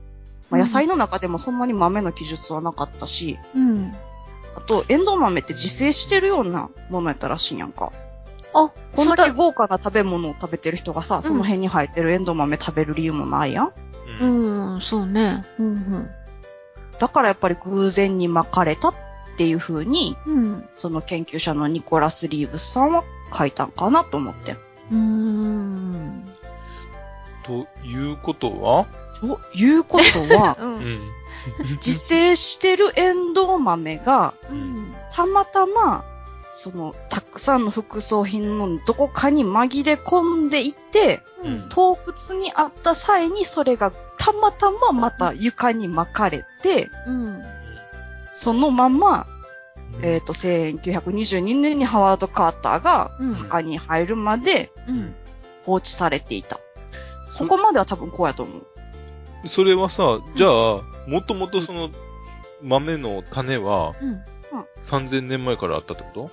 [0.50, 3.92] まあ、うん野菜の中でもそんなに豆の記述はなかったし、うん。
[4.56, 7.92] あと、エンドウ豆って自生してるようなものやったらしいんやんか。
[8.54, 13.66] あ、こんだけ豪華な食べ物を食べてる人がさ、その辺に生えてるエンドウ豆食べる理由もないやん。
[13.68, 13.72] う
[14.20, 14.47] うん
[14.78, 14.80] ん。
[14.80, 15.44] ん、そうね。
[15.58, 16.10] うん、
[16.98, 18.94] だからやっぱり偶然に巻かれたっ
[19.36, 20.34] ていう風に、うん。
[20.34, 20.68] うん。
[20.76, 23.04] その研究者のニコラス・リーブスさんは
[23.36, 24.52] 書いたんかなと思って。
[24.90, 26.24] うーん。
[27.44, 28.86] ということは？
[29.20, 30.66] ということは、 う。
[30.66, 31.00] うんん。
[31.76, 34.92] 自生してるエンドウ豆が、うん。
[35.12, 36.04] たまたま、
[36.60, 41.68] その、たくさんの副葬品のどこかに紛れ込んでいて、うん。
[41.68, 47.40] 洞窟にあった際にそれがたまたままた床に巻かれて、うん。
[48.32, 49.24] そのまま、
[50.02, 55.14] えっ、と、1922年にハワード・カーターがうん墓に入るまでうん。
[55.62, 56.58] 放置されていた。
[57.38, 58.66] ここまでは多分こうやと思う。
[59.48, 61.88] それはさ、じゃあ、もともとその、
[62.62, 63.92] 豆の種は
[64.52, 64.66] うん。
[64.84, 66.30] 3000年前からあったってこ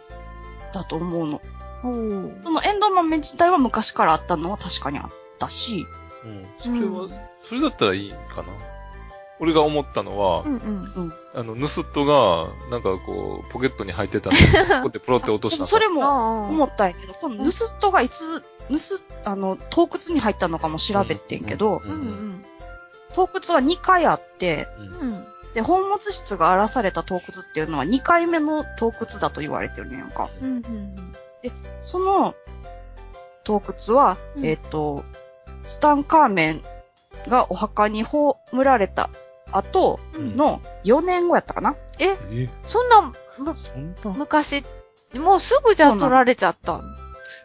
[0.74, 1.42] だと思うの。
[1.82, 2.38] ほう。
[2.44, 5.10] そのエンドウ豆自体は昔からあったのは確かにあっ
[5.40, 5.86] たし、
[6.24, 6.46] とうん。
[6.58, 7.10] それは、
[7.48, 8.46] それだったらいいかな。
[9.40, 11.14] 俺が思ったのは、うんうん。
[11.34, 15.96] あの、ヌスットが、なんかこう、ポケットに入ってたのを、 こうやってポロって落としたそれも。
[15.96, 22.46] もあ思ったんやけど、このヌスットがいつ、ヌス、あの、洞窟に入ったのかも調べてんけど、うんうん
[23.16, 25.28] 洞窟は2回あって、うんうん。
[25.56, 25.62] うん。
[25.62, 30.30] で、本物室が荒らされた洞窟っていうのは2回目の洞窟だと言われてるねやんか。
[30.42, 30.96] うんうん
[31.84, 32.34] その
[33.44, 35.04] 洞窟は、うんえっ、と、
[35.64, 36.62] ツタンカーメン
[37.28, 39.10] がお墓に葬られた
[39.52, 40.36] 後うん。
[40.36, 43.02] の4年後やったかなえ、え、そんな、
[43.38, 44.64] む、そんな昔、
[45.14, 46.84] もうすぐじゃ取られちゃったの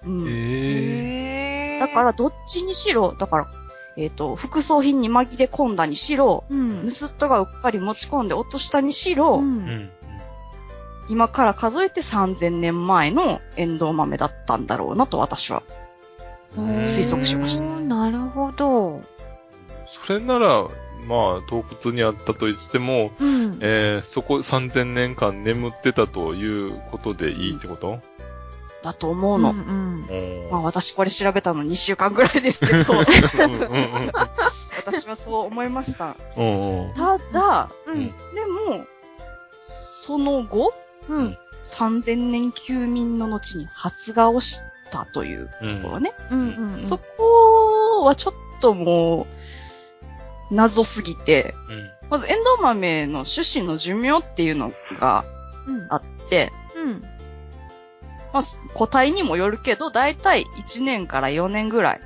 [0.04, 0.28] うん。
[0.28, 3.50] ええへだから、どっちにしろ、だから、
[3.97, 6.82] えっ、と、副葬品に紛れ込んだにしろ、うん。
[6.84, 9.38] 盗人がうっかり持ち込んで落としたにしろ、う。
[9.38, 9.91] うんん。
[11.09, 15.62] 今から数えて3000年前のエンドウ豆だったんだろうなと私は。
[16.57, 19.01] 推測しましたなるほど。
[20.07, 20.62] それなら、
[21.07, 23.59] まあ、洞窟にあったと言っても、うん。
[23.61, 27.99] えー、そこ3000年間眠ってたということでいいってこと？
[28.82, 29.50] だと思うの。
[29.50, 34.12] うんうんうんまあ私これ調べたの2週間ぐらいですけど、うんうん
[34.86, 36.16] 私はそう思いました。
[36.36, 38.06] うんうんただ、うん。
[38.06, 38.12] で
[38.78, 38.86] も、
[39.58, 40.72] その後、
[41.08, 41.36] うん。
[41.64, 44.60] 3000年休眠の後に発芽をし
[44.90, 45.48] たという
[45.82, 46.12] ところね。
[46.30, 46.48] うん
[46.80, 46.86] うん。
[46.86, 49.22] そこはちょっとも
[50.50, 51.54] う、謎すぎて、
[52.10, 55.24] まずエンドウ豆の種子の寿命っていうのが
[55.66, 55.86] うん。
[55.90, 57.02] あって、うん。
[58.32, 58.42] まあ、
[58.74, 62.00] 個体にもよるけど、だいたい1年から4年ぐらい。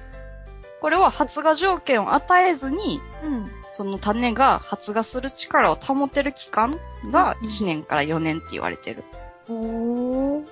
[0.81, 3.47] これは発芽条件を与えずに、うん。
[3.73, 6.75] その種が発芽する力を保てる期間
[7.11, 9.03] が1年から4年って言われてる。
[9.49, 10.47] おー。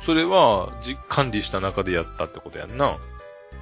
[0.00, 2.98] そそれは、じ管理した中でやったってことやんな？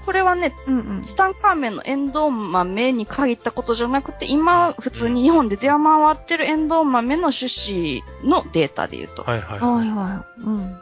[0.04, 1.02] これはね、うんうん。
[1.02, 5.78] ツタンカーメンのエンドウ豆に限ったことじゃなくて、今、普通に日本で出回
[6.14, 9.22] ってるエンドウ豆の種子のデータで言うと。
[9.22, 9.58] はいはい。
[9.60, 10.40] はいはい。
[10.40, 10.80] うん。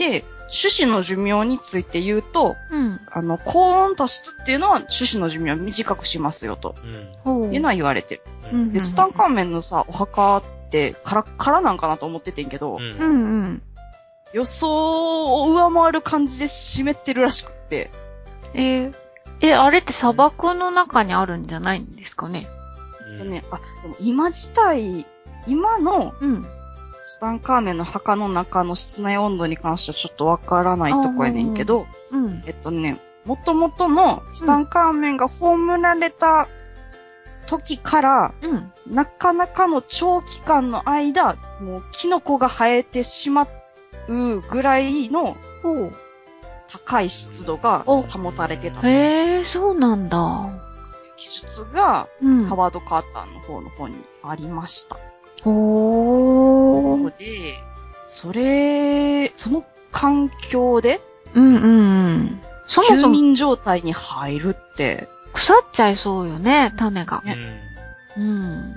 [0.00, 3.00] で、種子の寿命について言うと、うん。
[3.12, 6.74] あの、高温多湿っていうのは種子の寿命を短くしますよと。
[7.22, 7.54] ほう。
[7.54, 8.22] いうのは言われてる。
[8.52, 13.62] うんで、ツタンカーメンのさ、お墓って、カラッカラなんかなと思っててんけど、うんうんうん。
[14.32, 17.90] 予想を上回る感じで湿ってるらしくって、
[18.54, 18.94] えー、
[19.40, 22.46] え、あれって砂漠の中にあるんじゃないんですかね？
[23.20, 25.04] うんね、あ、でも今自体、
[25.46, 26.46] 今のうん。
[27.10, 32.42] ツタンカーメンの墓の中の室内温度に関してはちょっとわからないとこやねんけど、うん。
[32.46, 36.46] えっとね、元々のツタンカーメンが葬られた
[37.48, 38.72] 時から、うん。
[38.86, 43.48] なかなかの長期間の間、もうキノコが生えてしま
[44.08, 45.36] うぐらいの。
[46.68, 50.48] 高い湿度がお保たれてたへえ、そうなんだ。
[51.16, 52.54] 記述がうんハ。
[52.54, 54.96] ワード・カーターの方の方にありました。
[56.96, 57.54] ので、
[58.08, 61.00] それ、その環境で
[61.34, 61.68] うんうんう
[62.18, 62.40] ん。
[62.66, 67.22] そも休そも眠状態に入るって、腐っちゃいそうよね、種が。
[67.24, 67.36] ね
[68.16, 68.74] うん。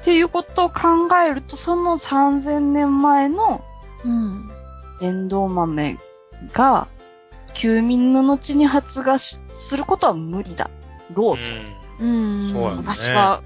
[0.00, 3.64] っていうことを考えると、その3000年前の
[4.04, 4.48] うん。
[5.02, 5.98] エンドウ豆
[6.54, 6.88] が
[7.52, 10.70] 休眠の後に発芽しすることは無理だ
[11.12, 11.42] ろうと
[12.04, 12.52] うん。
[12.52, 12.76] そうやね。
[12.78, 13.42] 私は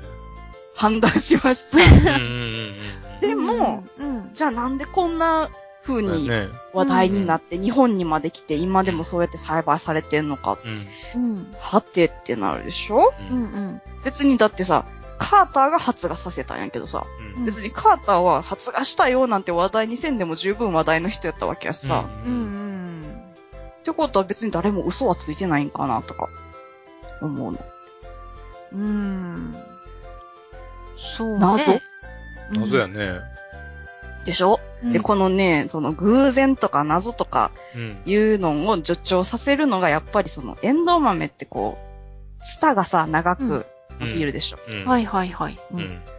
[0.75, 3.10] 判断しました。
[3.23, 4.31] うんうんうんでも、うん。
[4.33, 5.49] じゃあなんでこんな
[5.83, 6.13] 風うん。
[6.13, 6.49] にね。
[6.73, 10.59] 話題になって日本にまで来て今でもそうやって栽培されてんのか、
[11.15, 11.35] うん。
[11.35, 11.53] うん。
[11.59, 13.13] はてってなるでしょ？
[13.31, 13.83] うんうん。
[14.05, 14.85] 別にだってさ、
[15.19, 17.05] カーターが発芽させたんやけどさ、
[17.37, 17.45] うん。
[17.45, 23.23] 別にカーターは発芽したよなんて話題にせんでも十分話題の人やったわけやしさ、うんうん。
[23.81, 26.29] ってことは別に誰も嘘はついてないんかなとか、
[27.21, 27.59] 思うの。
[28.73, 29.55] うーん。
[30.97, 31.41] そう、ね。
[31.41, 31.81] 謎うん
[32.51, 33.21] 謎やね。
[34.25, 37.99] でしょ、うんで、このね、その偶然とか謎とかうん。
[38.07, 41.79] いうのを助長させるのが、やっぱりその、エンドウ豆ってこ
[42.41, 43.67] う、ツタがさ、長く
[43.99, 44.59] 伸びるでしょ？
[44.71, 44.85] うん。
[44.87, 45.59] はいはいはい。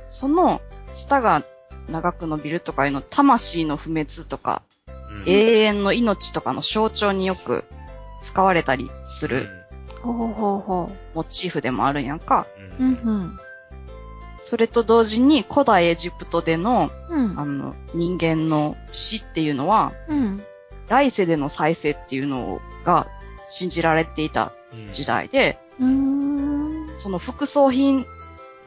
[0.03, 0.61] その、
[0.93, 1.43] ツタが
[1.89, 4.61] 長く伸びるとかいうの、魂の不滅とか、
[5.09, 7.63] うん永遠の命とかの象徴によく
[8.23, 9.47] 使われたりする
[10.01, 12.47] ほうほうほモチーフでもあるんやんか。
[12.79, 12.83] う。
[12.83, 13.37] うんうん。
[14.43, 17.45] それと同時に古代エジプトでの、うんあ。
[17.45, 20.41] の、人間の死っていうのは、うん。
[20.87, 23.07] 来世での再生っていうのが
[23.47, 26.87] 信じられていたうん時代で、うーん。
[26.97, 28.05] その副葬品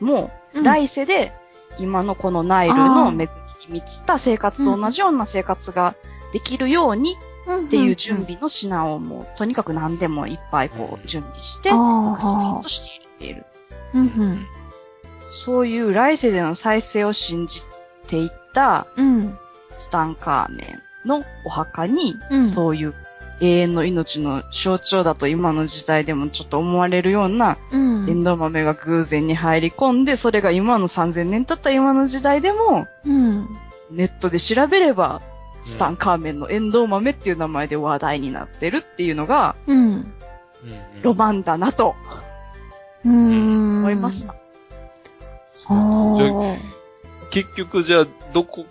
[0.00, 1.32] もうん来世で
[1.78, 3.26] 今のこのナイルの恵みに
[3.68, 5.94] 満ちた生活と同じような生活が
[6.32, 7.16] できるように
[7.66, 11.76] っていう準備の品をもうとにかく何でもいっぱいこう準備して副
[12.20, 13.46] 葬品として入れている。
[13.94, 14.46] うんうん。
[15.44, 17.62] そういう来世での再生を信じ
[18.06, 19.38] ていったうん。
[19.76, 22.94] ツタンカーメンのお墓に、うんそういう
[23.40, 28.08] 永遠の命の象徴だと今の時代でもちょっと思われるようなうん。
[28.08, 33.48] エンドウ豆が偶然に入り込んで、それが今の3000年経った今の時代でも、うん。
[33.90, 35.20] ネットで調べれば、
[35.64, 39.78] ツタンカーメンのエンドウ豆っていう名前で話題になってるっていうのが、うん。
[39.78, 40.12] うん
[41.02, 41.94] ロマンだなと
[43.04, 43.78] うん。
[43.80, 44.34] 思いました。。
[47.30, 48.66] 結局じゃあ、どこ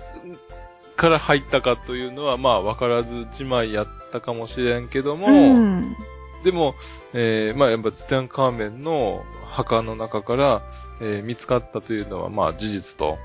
[0.96, 5.96] から入ったかというのは、まあ、わからずじまいやったかもしれんけども、うん。
[6.44, 6.76] でも、
[7.14, 10.62] えーまあ、やっぱツタンカーメンの墓の中から、
[11.02, 13.18] えー見つかったというのは、まあ、事実と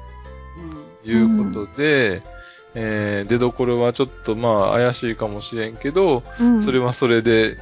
[1.05, 2.23] いうことで、
[2.75, 6.65] えー出どころはちょっとまあ、怪しいかもしれんけど、うん。
[6.65, 7.57] それはそれで、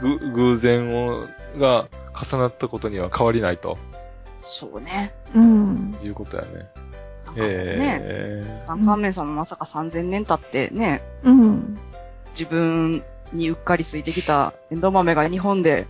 [0.00, 1.24] ぐ、偶然を、
[1.58, 3.76] が重なったことには変わりないと
[4.42, 5.14] そうね。
[5.34, 5.96] うん。
[6.02, 6.68] いうことやね。
[7.26, 11.78] なんかね、えツタンカーメンさんもまさか3000年経ってね、うん。
[12.38, 15.86] 自分にうっかりついてきたエンドウ豆が日本で、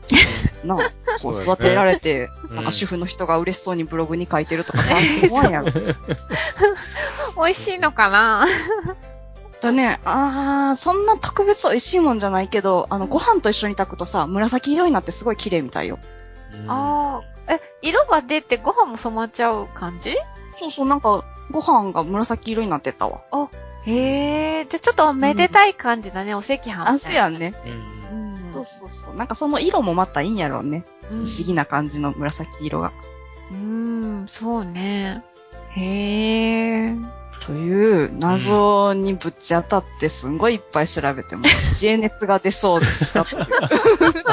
[0.64, 0.78] なあ、
[1.20, 4.94] こう育てられて、うんなんか主婦の人が嬉しそうにブログに書いてるとかさ、
[5.28, 5.72] 怖いやろ。
[7.36, 8.46] 美味しいのかな？
[9.62, 15.98] だね、あー、そんな特別美味しいもんじゃないけど、あの、ご飯と一緒に炊くとさ、紫色になってすごい綺麗みたいよ。
[16.52, 17.52] ーああ。
[17.52, 20.14] え、色が出てご飯も染まっちゃう感じ？
[20.58, 23.20] そうそう、なんか、ご飯が紫色になってたわ。
[23.84, 27.10] へえ、じゃあちょっとめでたい感じだね、お赤飯あ、みたいな。
[27.10, 27.52] せやんね。
[28.12, 28.52] うんうん。
[28.52, 29.16] そうそうそう。
[29.16, 30.84] なんかその色もまたいいんやろうね。
[31.10, 32.92] うん不思議な感じの紫色が。
[33.50, 35.24] うん、そうね。
[35.70, 36.94] へえ。
[37.46, 41.44] という謎にぶち当たってすんごいいっぱい調べても、
[41.78, 43.44] 知恵熱が出そうでしたっていう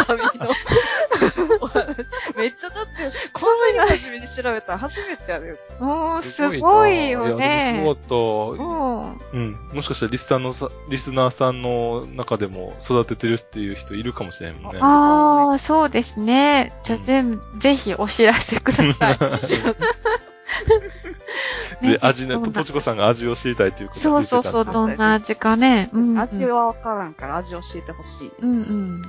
[0.06, 0.30] 旅の。
[2.38, 5.58] めっちゃだって、こんなに真面目に調べたら初めてやるよ。
[5.80, 7.76] おー、すごいよね。
[7.80, 8.16] すごかった。
[8.64, 9.50] うん。
[9.50, 9.70] うん。
[9.74, 14.80] もしかしたらリスナーのさ、リスナーさんの中でも育ててるっていう人いるかもしれんもんね。
[14.82, 16.72] ああ、そうですね。
[16.84, 19.20] じゃあ全部、ぜひお知らせください。
[21.82, 24.66] ねで、味ね、どんなポチコさんが味を知りたいということそうそうそう、う。
[24.66, 25.90] どんな味かね。
[25.94, 26.20] うん、うん。
[26.20, 28.32] 味はわからんから味教えてほしい。
[28.40, 29.02] うんうん。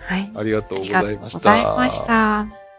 [0.00, 0.32] はい。
[0.34, 1.38] ありがとうごありがとざいうました。
[1.38, 2.69] ございました。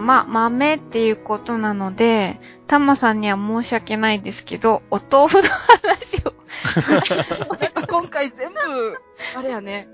[0.00, 6.34] と、まあ、豆っていうことなので、タマさんには申し訳ないですけど、お豆腐の話を。
[7.88, 8.58] 今回全部、
[9.38, 9.88] あれやね、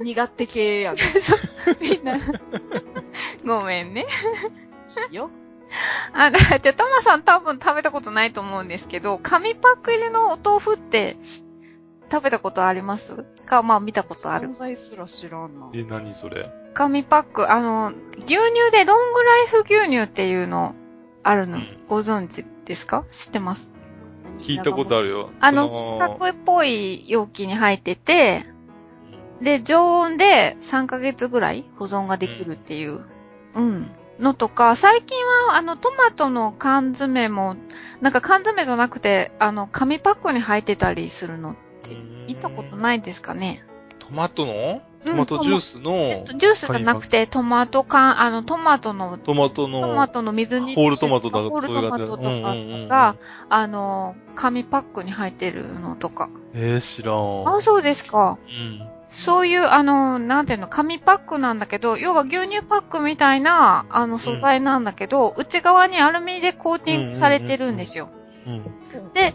[0.00, 0.98] 苦手系やね。
[1.80, 2.16] みんな、
[3.44, 4.06] ごめんね。
[5.10, 5.30] いいよ。
[6.12, 11.44] あ、じゃあ、タマさん多分食べたことないと思うんですけど、紙パック入りのお豆腐ってし
[12.10, 13.24] 食べたことあります？
[13.46, 14.52] かまあ見たことある存。
[14.52, 15.70] 在すら知らんな。
[15.72, 16.50] え、何それ？
[16.74, 20.74] 紙パック、あの、牛乳でロングライフ牛乳っていうの
[21.22, 21.78] あるの、うん。
[21.88, 23.04] ご存知ですか？
[23.10, 23.70] 知ってます？
[24.40, 25.30] 聞いたことあるよ。
[25.40, 28.44] あの、そ四角っぽい容器に入ってて、
[29.40, 33.04] で、常温で3ヶ月ぐらい保存ができるっていう、
[33.54, 35.18] うん、のとか、最近
[35.48, 37.56] は、あの、トマトの缶詰も、
[38.00, 41.96] なんか缶詰じゃなくて、あの、紙パックに入ってたりするのって、
[42.26, 43.64] 見たことないですかね？
[43.98, 44.52] トマトの？
[44.52, 53.16] うんトマトジュースのえっと、ジュースじゃなくて、トマト缶、あの、トマトの、トマトのトマトの水に、ホールトマトだホールトマトとそういうんうんうんうんかが、
[53.48, 56.30] あの、紙パックに入ってるのとか。
[56.54, 57.56] えー、知らん。
[57.56, 58.38] あ、そうですか。
[58.46, 58.88] うん。
[59.08, 68.08] そういう、あの、なんていうの、紙パックなんだけど、要は牛乳パックみたいな、あの、素材なんだけど、内側にアルミでコーティングされてるんですよ。
[68.46, 69.12] うん。
[69.12, 69.34] で、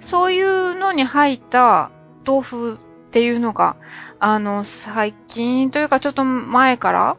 [0.00, 1.90] そういうのに入った
[2.26, 2.78] 豆腐
[3.14, 3.76] っていうのが、
[4.18, 7.16] あの、最近というかちょっと前から、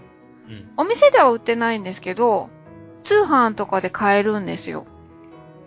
[0.50, 0.70] うん。
[0.76, 2.50] お店では売ってないんですけど、
[3.06, 4.86] 通販とかで買えるんですよ。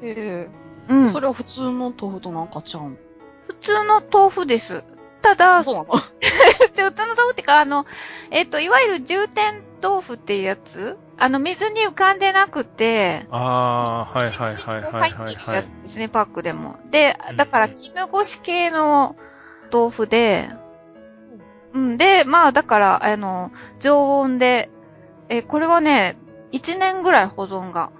[0.02, 0.50] え
[0.86, 1.06] うん。
[1.06, 2.98] えそれは普通の豆腐となんかちゃうん
[3.46, 4.84] 普通の豆腐です。
[5.22, 5.96] ただ、そうなの？
[5.96, 7.86] 普通の豆腐ってか、あの、
[8.30, 10.98] えっ、と、いわゆる重点豆腐っていうやつ？
[11.16, 15.56] あの、水に浮かんでなくて、ああ、はいはいはいはいはい入ってるはい。
[15.56, 16.76] やつですね、パックでも。
[16.90, 19.16] でうん、だから、絹ごし系の
[19.72, 20.48] 豆腐で、
[21.74, 24.70] うん、で、まあ、だから、あの、常温で、
[25.28, 26.16] え、これはね、
[26.52, 27.90] 1年ぐらい保存が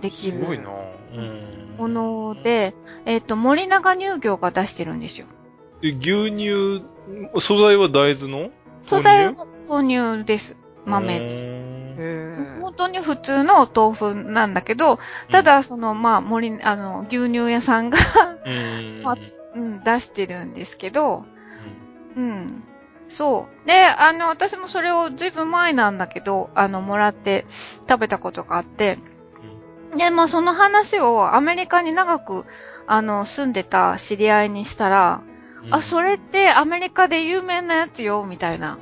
[0.00, 0.70] できるすごいな
[1.14, 1.76] うん。
[1.78, 5.26] もので、えっ、と、森永乳業が出してるんですよ。
[5.82, 6.82] え牛乳、
[7.40, 8.50] 素材は大豆の？
[8.82, 10.56] 素材は豆乳です。
[10.84, 11.56] 豆です。
[12.60, 14.98] 本当に普通の豆腐なんだけど、
[15.30, 17.98] ただ、その、まあ、森、あの、牛乳屋さんが、
[18.44, 19.02] うん。
[19.04, 19.16] まあ
[19.54, 21.24] うん、出してるんですけど、
[22.16, 22.64] うん。
[23.08, 23.66] そう。
[23.66, 28.98] で、あの、私もそれをずいぶん前なんだけど、あの、もらって食べたことがあって、
[29.96, 32.44] で、まあ、その話をアメリカに長く、
[32.86, 35.22] あの、住んでた知り合いにしたら、
[35.64, 38.78] うんあ、それってアメリカで有名なやつよ、みたいな。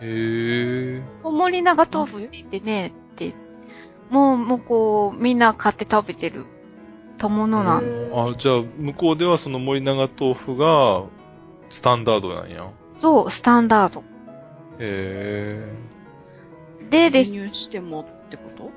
[0.00, 1.02] へえ。
[1.22, 3.34] 森永豆腐って言ってね、って。
[4.10, 6.46] もう、もうこう、みんな買って食べてる、
[7.26, 11.04] たものなんあ、じゃあ、向こうではその森永豆腐が、
[11.70, 12.70] スタンダードなんや。
[12.94, 14.02] そう、スタンダード。
[14.78, 15.66] へ
[16.90, 18.70] でです輸入してもってこと？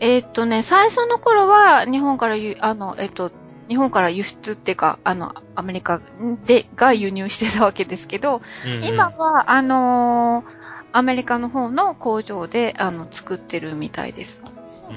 [0.00, 3.30] えーっとね、最初の頃は日本からゆ、あの、えっと、
[3.68, 6.00] 日本から輸出っていうか、あの、アメリカ
[6.46, 8.88] で、が輸入してたわけですけど、え。
[8.88, 10.58] 今は、あのー
[10.90, 14.42] アメリカの方の工場で、あの、作ってるみたいです。
[14.88, 14.96] うー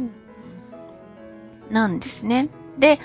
[0.00, 0.05] ん。
[1.70, 2.48] なんですね。
[2.78, 2.98] で、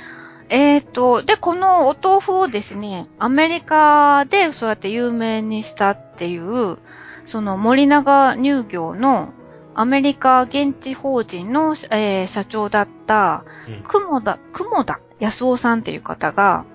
[0.49, 6.77] えーっと、で、このお豆腐をですね、アメリカでそうやって有名にしたっていう、
[7.25, 9.33] その森永乳業の
[9.73, 13.83] アメリカ現地法人の、えー社長だった、うん。
[13.83, 16.65] 雲田、雲田康夫さんっていう方が、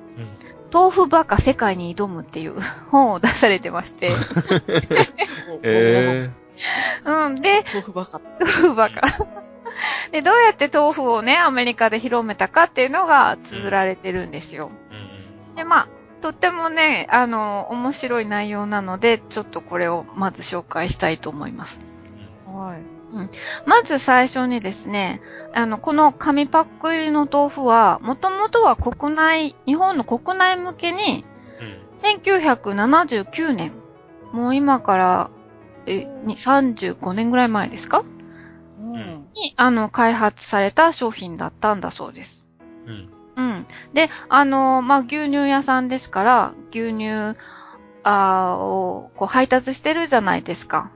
[0.72, 2.61] 豆腐バカ世界に挑むっていう
[2.91, 4.11] 本を出されてまして、
[5.62, 6.30] え
[7.05, 9.03] うん、で、豆腐ばかっ豆腐バカ。
[10.12, 14.70] で、どうやって豆腐をね、アメリカで広めたかっていうのが綴られてるんですよ。
[15.55, 15.57] え。
[15.59, 15.89] で、まあ、
[16.20, 21.81] とってもね、あの、面白い内容なので、ちょっとこれをまず紹介したいと思います。
[22.47, 22.51] た。
[22.51, 22.97] はい。
[23.64, 25.20] まず最初にですね、
[25.55, 31.24] あの、この紙パック入りの豆腐は、もともとは国内、日本の国内向けに、
[31.61, 31.79] うん。
[31.95, 33.72] 1979年、
[34.33, 35.31] もう今から、
[35.87, 38.05] え、に35年ぐらい前ですか
[38.79, 39.29] うん。
[39.35, 42.47] に、あの、開発された商品だったんだそうです。
[42.87, 43.09] うん。
[43.37, 43.66] うん。
[43.93, 47.37] で、あの、まあ、牛乳屋さんですから、牛乳、
[48.03, 50.91] あーを、こう、配達してるじゃないですか。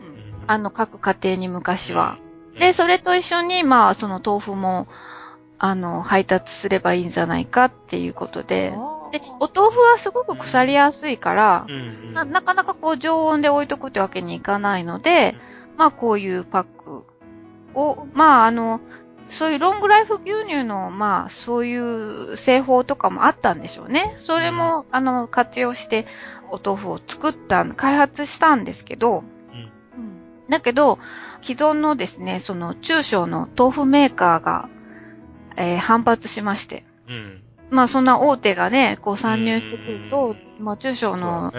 [0.00, 2.18] うんあの、各家庭に昔は。
[2.58, 4.88] で、それと一緒に、まあ、その豆腐も、
[5.58, 8.72] あの、配達すればいいんじゃないかっていうことで。
[9.12, 12.12] で、お豆腐はすごく腐りやすいからう、ん。
[12.12, 15.36] な、なかなかこう、常温で置いとくってわけにいかないので、
[15.82, 17.06] まあ、こういうパック
[17.74, 18.80] を、まあ、あの、
[19.28, 24.12] そういうロングライフ牛乳の、まあ、そういう製法とかもあったんでしょうね。
[24.14, 26.06] それも、あの、活用して、
[26.52, 29.24] お豆腐を作った、開発したんですけど、
[29.98, 30.48] うん。
[30.48, 31.00] だけど、
[31.40, 34.68] 既存のですね、その中小の豆腐メーカーが、
[35.56, 36.84] えー反発しまして。
[37.08, 37.38] うん。
[37.70, 41.52] まあそんな大手がね、こう参入してくると、まあ中小の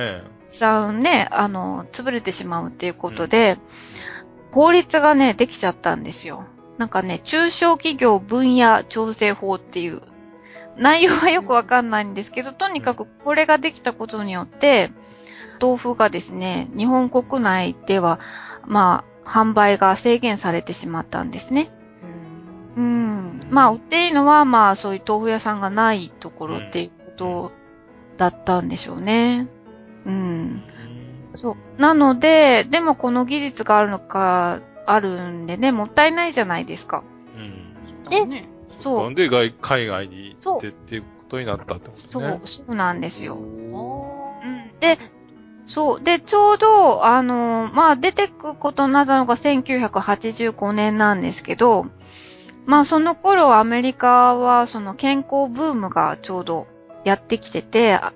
[0.53, 1.27] そうだね。
[1.31, 3.57] あの、潰れてしまうっていうことで、
[4.51, 6.45] 法律がね、できちゃったんですよ。
[6.77, 10.03] なんかね、中小企業分野調整法っていう、
[10.77, 14.91] 内容はよくわかんないんですけど、とにかくこれができたことによって、
[15.59, 18.19] 豆腐がですね、日本国内では、
[18.67, 21.71] まあ、販売が制限されてしまったんですね。
[22.77, 23.39] うん。
[23.49, 27.51] まあ、売っていいのは、まあ、そういう豆腐屋さんがないところっていうこと
[28.17, 29.47] だったんでしょうね。
[30.05, 30.63] うん。
[31.33, 31.81] そう。
[31.81, 37.03] なので、でもこの技術があるのか、あるんでね、もったいないじゃないですか。
[37.35, 38.09] うん。
[38.09, 38.49] だね。
[38.79, 41.95] そうなんで外海外に行ってっていうことになったってことね。
[41.95, 43.37] そう、そうなんですよ。
[43.37, 44.79] あうん。
[44.79, 44.97] で、
[45.65, 46.03] そう。
[46.03, 51.85] で、ちょうど、あの、まあ、出てくことになったのが1985年なんですけど、
[52.65, 56.67] まあ、その頃アメリカは、その健康ブームがちょうど
[57.05, 58.13] やってきてて、あ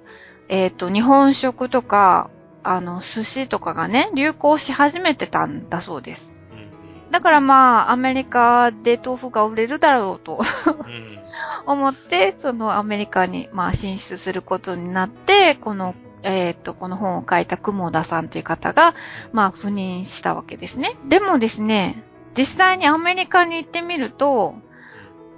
[0.49, 2.29] えっ、と、日本食とか、
[2.63, 6.31] あの、寿司とかがね、流行し始めてたんだそうです。
[6.51, 6.67] うん
[7.09, 10.41] だからまあ、アメリカで豆腐が売れるだろうと
[10.85, 11.19] うん。
[11.65, 18.93] 思って、そのアメリカにまあ進出することになって、この、えっ、と、この本を書いた雲田さんという方が、
[19.31, 20.97] まあ、赴任したわけですね。
[21.07, 22.03] でもですね、
[22.37, 24.55] 実際にアメリカに行ってみると、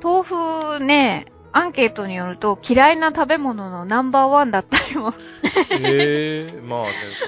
[0.03, 5.13] 豆腐ね、アンケートによると嫌いな食べ物のナンバーワンだったりも、
[5.83, 6.87] ええまあね、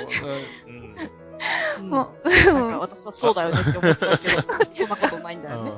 [0.09, 1.86] そんな、うん。
[1.86, 1.89] うん。
[1.89, 5.72] もなんか私はそうだよねって思っちゃうけど、そんなことないんだよね。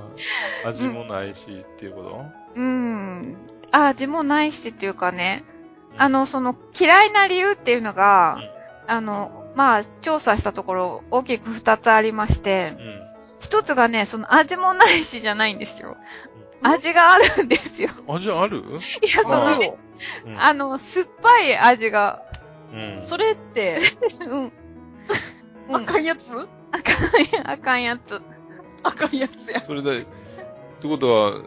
[0.66, 2.26] 味もないしっていうこと？
[2.56, 3.38] うん、
[3.72, 5.46] あ味もないしっていうかね、
[5.98, 8.40] あ、の、その嫌いな理由っていうのが、
[8.88, 12.76] あの、まあ、調査したところ大きく二つありまして。
[12.78, 13.04] う、ん。
[13.40, 15.98] 一つがね、その味もないしじゃないんですよ。
[16.64, 17.90] うん味があるんですよ。
[18.08, 18.60] 味ある？
[18.60, 18.80] いや、
[19.24, 19.76] そのあね、
[20.26, 22.24] うんあの、酸っぱい味が、
[22.72, 23.00] うん。
[23.04, 23.80] それって、
[24.28, 24.52] うん。
[25.76, 26.32] あかんやつ？
[26.32, 28.22] あかん、あかんやつ。
[28.84, 29.60] あかんやつや。
[29.62, 30.06] それで、っ
[30.82, 31.42] てことは、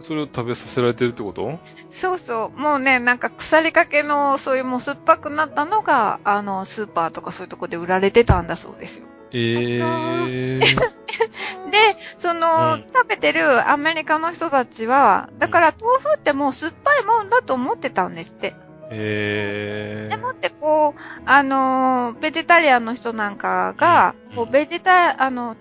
[0.00, 1.58] それを食べさせられてるってこと？
[1.88, 2.60] そうそう。
[2.60, 9.06] もうね、なんか腐りかけの、そういうもう酸っぱくなったのが、あの、スーパーとかそういうとこで売られてたんだそうですよ。
[9.32, 10.60] ええ
[11.70, 18.54] で、その、うん食べてるアメリカの人たちは、だから豆腐ってもう酸っぱいもんだと思ってたんですって。
[18.90, 25.56] ええでもってこう、あのーベジタリアンの人なんかが、うんこう、ベジタ、あの、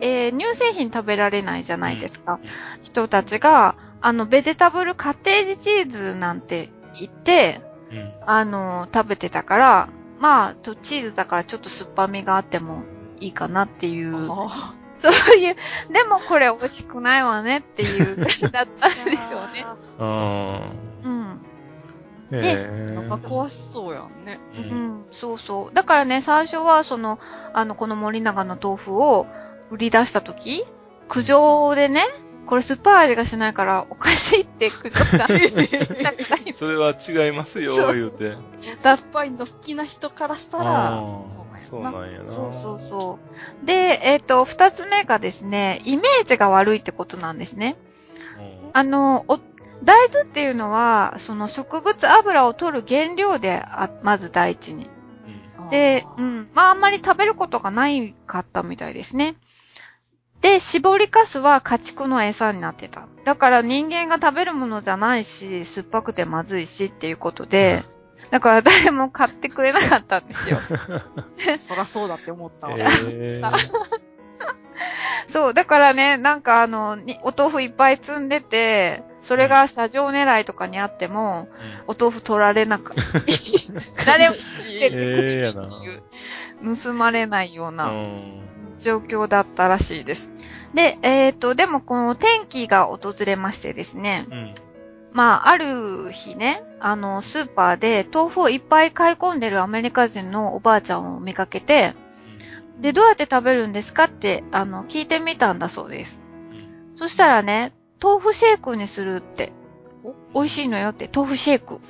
[0.00, 2.38] えー乳製品食べられないじゃないですか。
[2.82, 8.12] 人たちが、あの、ベジタブルカッテージチーズなんて言って、うん。
[8.26, 9.88] あのー食べてたから、
[10.20, 12.82] まあ、とチーズだからちょっと酸っぱみがあっても
[13.20, 15.56] いいかなっていう、あそういう、
[15.92, 18.16] でもこれ美味しくないわねっていう、
[18.50, 19.64] だったんでしょうね。
[19.98, 20.70] あ
[21.04, 21.40] うん。
[22.30, 24.38] ーええなんか壊しそうやんね。
[24.54, 24.58] う。
[24.58, 24.64] うん
[25.00, 25.74] ん、そうそう。
[25.74, 27.18] だからね、最初は、その、
[27.52, 29.26] あの、この森永の豆腐を
[29.70, 30.64] 売り出したとき、
[31.08, 32.04] 苦情でね、
[32.46, 35.28] これ酸っぱい味がしないからおかしいって苦情が。
[36.52, 38.36] それは違いますよ、言うて。
[38.60, 41.92] 酸っぱいの好きな人からしたあら、ーそうなんやそうな。
[41.92, 42.28] なんやな。
[42.28, 43.18] そうそうそ
[43.62, 43.66] う。
[43.66, 47.76] で、えっ、と、二つ目がですね、イメージが悪いってことなんですね。
[48.38, 49.38] うんあの、お
[49.82, 54.88] 大豆っていうのは、その植物油を取る原料であ、まず第一に。
[55.58, 56.48] うんで、うん。
[56.52, 59.36] まあ、あんまり食べることがないかったみたいですね。
[60.40, 63.06] で、絞りかすは家畜の餌になってた。
[63.24, 67.84] だから人間が食べるものじゃないし、酸っぱくてまずいしっていうことで、
[68.30, 70.58] だから誰も買ってくれなかったんですよ。
[71.58, 72.76] そらそうだって思ったわ。
[72.78, 73.42] ええ
[75.28, 81.48] そう、だからね、なんかあの、にお豆腐いっぱい積んでて、それが車上狙いとかにあっても、
[81.86, 83.02] お豆腐取られなかった。
[84.06, 84.36] 誰も
[84.80, 85.68] ええやな。
[86.76, 87.72] 盗まれないようう。
[87.72, 88.49] なん
[88.80, 90.32] 状況だったらしいです。
[90.74, 94.54] で、えっ、と、でもこの天気が訪れましてですね、うん。
[95.12, 101.94] まあ、ある日ね、あの、スーパーで豆腐をいっぱい買い込んでるアメリカ人のおばあちゃんを見かけて、
[102.80, 106.24] で、どうやって食べるんですかって、あの、聞いてみたんだそうです。
[106.94, 107.72] そしたらね、
[108.02, 109.52] 豆腐シェイクにするって、
[110.34, 111.80] 美味しいのよって、豆腐シェイク。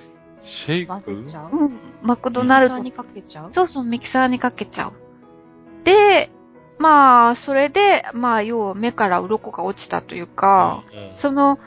[0.43, 1.57] シェイ混ぜクちゃう？
[1.57, 1.79] うん。
[2.03, 3.53] マクドナルドミキサーにかけちゃう？
[3.53, 4.93] そうそう、ミキサーにかけちゃう。
[5.85, 6.31] で、
[6.81, 11.59] まあ、それで、まあ、要は目から鱗が落ちたというか、うんその、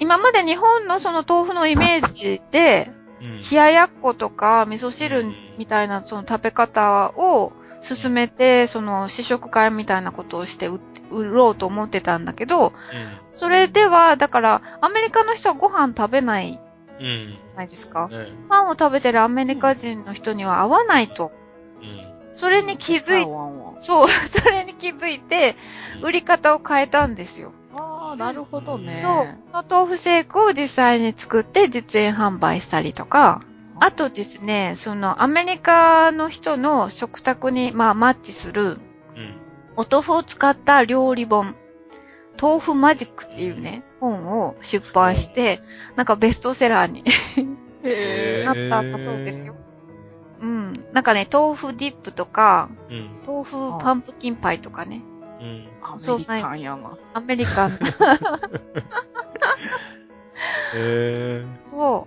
[0.00, 2.90] 今まで日本のその豆腐のイメージで、
[3.20, 3.42] うん。
[3.42, 5.26] 冷ややっことか味噌汁
[5.58, 10.80] みたいなその食べ方を進めて、その試食会みたいなことをして売
[11.10, 12.72] 売ろうと思ってたんだけど、
[13.30, 16.60] それでは、だから、アメリカの人はご飯食べない
[17.56, 18.08] ないですか。
[18.08, 21.30] ねパンを食べてるアメリカ人の人には合わないと。
[22.30, 22.36] うん。
[22.36, 23.24] それに気づい
[23.80, 25.56] そう、それに気づいて、
[26.02, 27.52] 売り方を変えたんですよ。
[27.74, 28.98] ああ、なるほどね。
[29.02, 29.26] そう。
[29.52, 33.42] その豆腐シェイクを実際に作って実演販売したりとか、
[33.78, 38.78] あとですね、そのアメリカの人の食卓に、まあ、マッチする
[39.16, 39.36] うん。
[39.76, 41.56] お豆腐を使った料理本、
[42.40, 45.60] 豆腐マジックっていうね、本を出版して、
[45.96, 47.04] なんかベストセラーに
[47.84, 49.56] へ なったんだそうですよ。
[50.40, 50.84] うん。
[50.92, 53.10] なんかね、豆腐ディップとか、うん。
[53.26, 55.02] 豆腐パンプキンパイとかね、
[55.40, 55.68] うん。
[55.82, 56.98] アメリカンやな。
[57.14, 57.78] アメリカン
[60.76, 62.06] えそ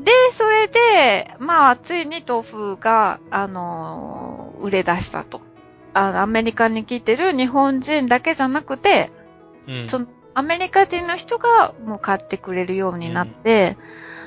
[0.00, 0.04] う。
[0.04, 5.40] で、それで、まあ、ついに豆腐が、あのー売れ出したと。
[5.94, 9.10] あの、アメリカに来てる日本人だけじゃなくて、
[9.66, 9.82] え。
[9.82, 9.88] うん。
[9.88, 13.76] その、アメリカ人の人がもう買ってくれるようになって、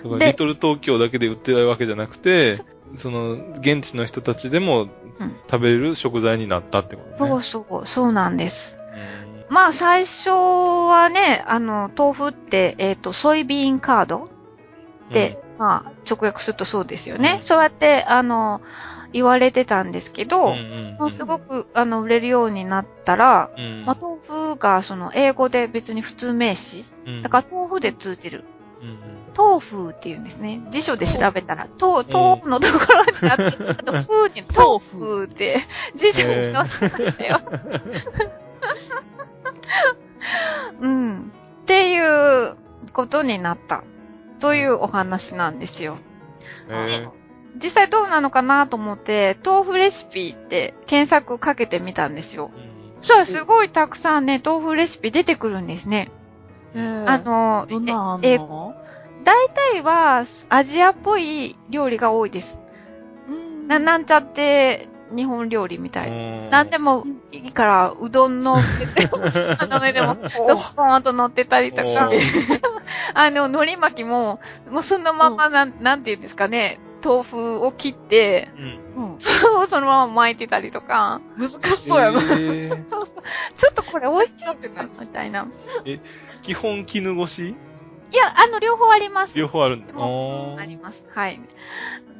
[0.01, 2.65] そうかでリトル東京だけで売ってないわけじゃなくて、そ
[3.11, 7.15] の、現地の人たちでもうん食べれる食材になったってことね。
[7.15, 8.79] そうそう、そうなんです。
[8.79, 14.29] うんまあ最初はね、あの、豆腐って、えっ、と、ソイビーンカード
[15.09, 17.33] って、まあ直訳するとそうですよね。
[17.35, 18.61] うんそうやって、あの、
[19.11, 28.45] 言われてたんですけど、うんうんまあすごく、あの、売れるようになったら、うんまあ豆腐がその英語で別に普通名詞、うんだから豆腐で通じる。
[29.35, 30.61] 豆腐って言うんですね。
[30.69, 35.57] 辞書で調べたら、豆、豆腐のところにあって、あと、 風に豆腐って
[35.95, 37.39] 辞書に載ってましたよ。
[40.79, 41.31] うん。
[41.63, 42.57] っていう
[42.93, 43.83] ことになった。
[44.39, 45.97] というお話なんですよ。
[46.69, 47.07] え
[47.55, 52.51] 実際どうなのかなと思って、豆腐レシピって検索かけてみたんですよ。
[52.99, 56.09] そしたらすごいたくさんね、豆腐レシピ出てくるんですね。
[56.75, 58.75] えーあ、の、どんなんあんえ、の
[59.23, 62.59] 大体はアジアっぽい料理が多いです。
[63.27, 66.09] うんな、なんちゃって日本料理みたい。
[66.09, 68.57] うんなんでもいいから、うどんの
[69.57, 71.87] あの上でも、ドッポーンと乗ってたりとか
[73.15, 79.17] あの、海苔巻きも、もうそのままなん、なんていうんですかね、豆腐を切って、うんうん。
[79.67, 81.59] そのまま巻いてたりとか、難し
[81.89, 82.19] そうやな。
[82.19, 83.23] えー そうそう、
[83.57, 84.89] ちょっとこれ美味しいちゃってない。
[84.99, 85.47] みたいな。
[86.43, 87.55] 基本絹ごし？
[88.13, 89.37] いや、あの、両方あります。
[89.37, 89.87] 両方あるんだ。
[89.87, 91.05] でもあります。
[91.09, 91.39] はい。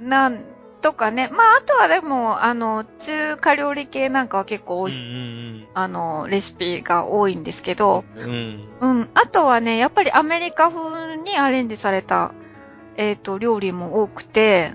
[0.01, 0.39] なん
[0.81, 1.29] とかね。
[1.31, 8.69] まあ、あとはでも、あの、中華料理系なんかは結構美味しい、うんあの、レシピが多いんですけど、うんうん。
[8.81, 9.09] うん。
[9.13, 12.33] あとはね、やっぱりアメリカ風にアレンジされた、
[12.97, 14.73] えっ、と、料理も多くて、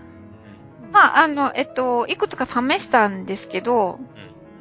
[0.92, 4.00] まあ、あの、えっと、いくつか試したんですけど、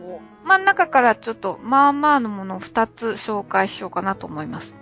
[0.02, 4.76] お真ん中からちょっと、まあまあのものを2つ紹介しようかなと思います。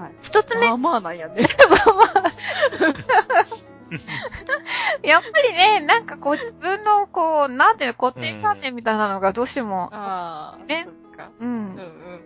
[0.00, 0.12] はい。
[0.22, 1.42] 一つ目、まあまあなんやね。
[5.02, 10.64] やっぱりね、なんかこう自分のこう、なんていうの、固定観念みたいなのがどうしても、ああ。
[10.66, 10.86] ね。
[11.40, 11.50] うんう。
[11.50, 11.78] んう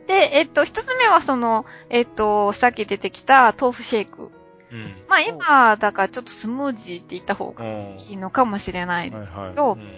[0.04, 0.06] ん。
[0.06, 4.30] で、えっと、一つ目はその、えっと、さっき出てきた豆腐シェイク。
[4.70, 5.02] うん。
[5.08, 9.88] まあ今、だからちょっとスムージーって言った方がうんいいのかもしれないですけど、はいはい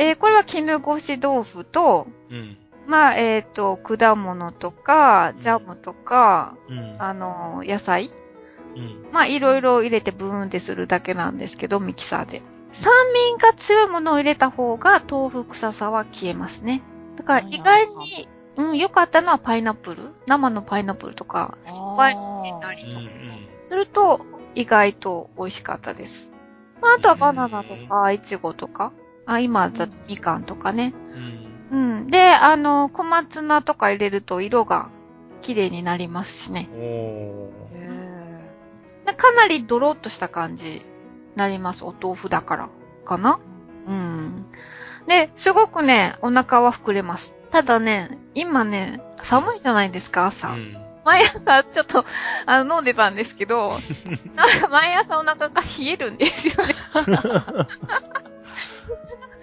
[0.00, 2.56] えーこれは絹ごし豆腐と、うん。
[2.88, 6.96] まあ、えっ、と、果物とか、ジャムとか、うん。
[6.98, 8.10] あの、野菜？
[8.74, 9.08] うん。
[9.12, 12.40] まあ、いろいろ入れてブーンってするだけなんですけど、ミキサーで。
[12.72, 12.90] 酸
[13.36, 16.82] 味が強いものを入れた方が豆腐臭さは消えますね。
[17.16, 20.14] だから意外に、うん、良かったのはパイナップル。
[20.26, 23.48] 生のパイナップルとか、失敗入れたりとかうん。
[23.66, 24.24] すると、
[24.54, 26.32] 意外と美味しかったです。
[26.80, 28.92] まあ、あとはバナナとか、イチゴとか。
[29.26, 30.94] あ、今だとみかんとかね。
[31.12, 31.37] うん。
[31.70, 32.06] うん。
[32.08, 34.88] で、あの、小松菜とか入れると色が
[35.42, 36.68] 綺麗になりますしね。
[36.74, 37.48] お
[39.18, 40.82] かなりドロッとした感じに
[41.34, 41.84] なります。
[41.84, 42.68] お豆腐だから。
[43.04, 44.46] かなーうん。
[45.06, 47.36] で、すごくね、お腹は膨れます。
[47.50, 50.50] ただね、今ね、寒いじゃないですか、朝。
[50.50, 50.76] うん。
[51.04, 52.04] 毎朝ちょっと、
[52.46, 53.72] あの、飲んでたんですけど、
[54.34, 56.74] なんか毎朝お腹が冷えるんですよね。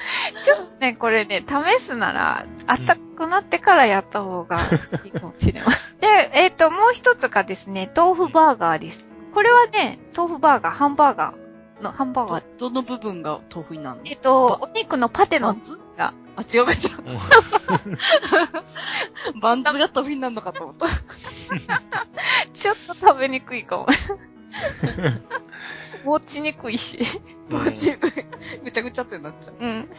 [0.43, 4.59] ちょっとね、これね、試すなら、暖かくなってからやった方が
[5.03, 5.97] いいかもしれません。
[5.99, 9.15] で、えっ、と、もう一つがですね、豆腐バーガーです。
[9.33, 12.43] これはね、豆腐バーガー、ハンバーガーの、ハンバーガー。
[12.57, 14.01] ど、どの部分が豆腐になるの？
[14.05, 15.79] えっ、と、お肉のパテのバンズ？
[15.97, 16.13] が。
[16.37, 16.75] あ、違うか違
[19.35, 19.39] う。
[19.41, 20.87] バンズが豆腐になるのかと思った。
[22.53, 23.87] ちょっと食べにくいかも。
[26.03, 26.99] 持ちにくいし。
[27.49, 27.97] うんぐちゃ
[28.81, 29.55] ぐちゃってなっちゃう。
[29.59, 29.89] うん。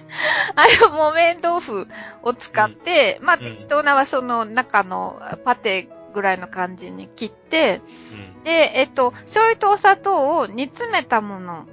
[0.57, 1.89] あの、木綿豆腐
[2.23, 7.83] を使って、まあ、うん適当なその中のパテぐらいの感じに切って、
[8.43, 11.67] で、えっと、醤油とお砂糖を煮詰めたもの。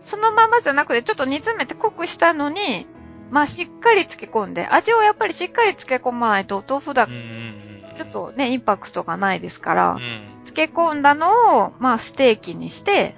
[0.00, 2.86] そのままじゃなくて、ちょっと煮詰めて濃くしたのに、
[3.30, 7.67] まあ、しっかり漬け込んで、味をやっぱりしっかり漬け込まないと、豆腐だうん。
[8.04, 8.10] うん。
[8.10, 10.28] ちょっとね、インパクトがないですから、うん。
[10.44, 13.16] 漬け込んだのを、まあ、ステーキにして、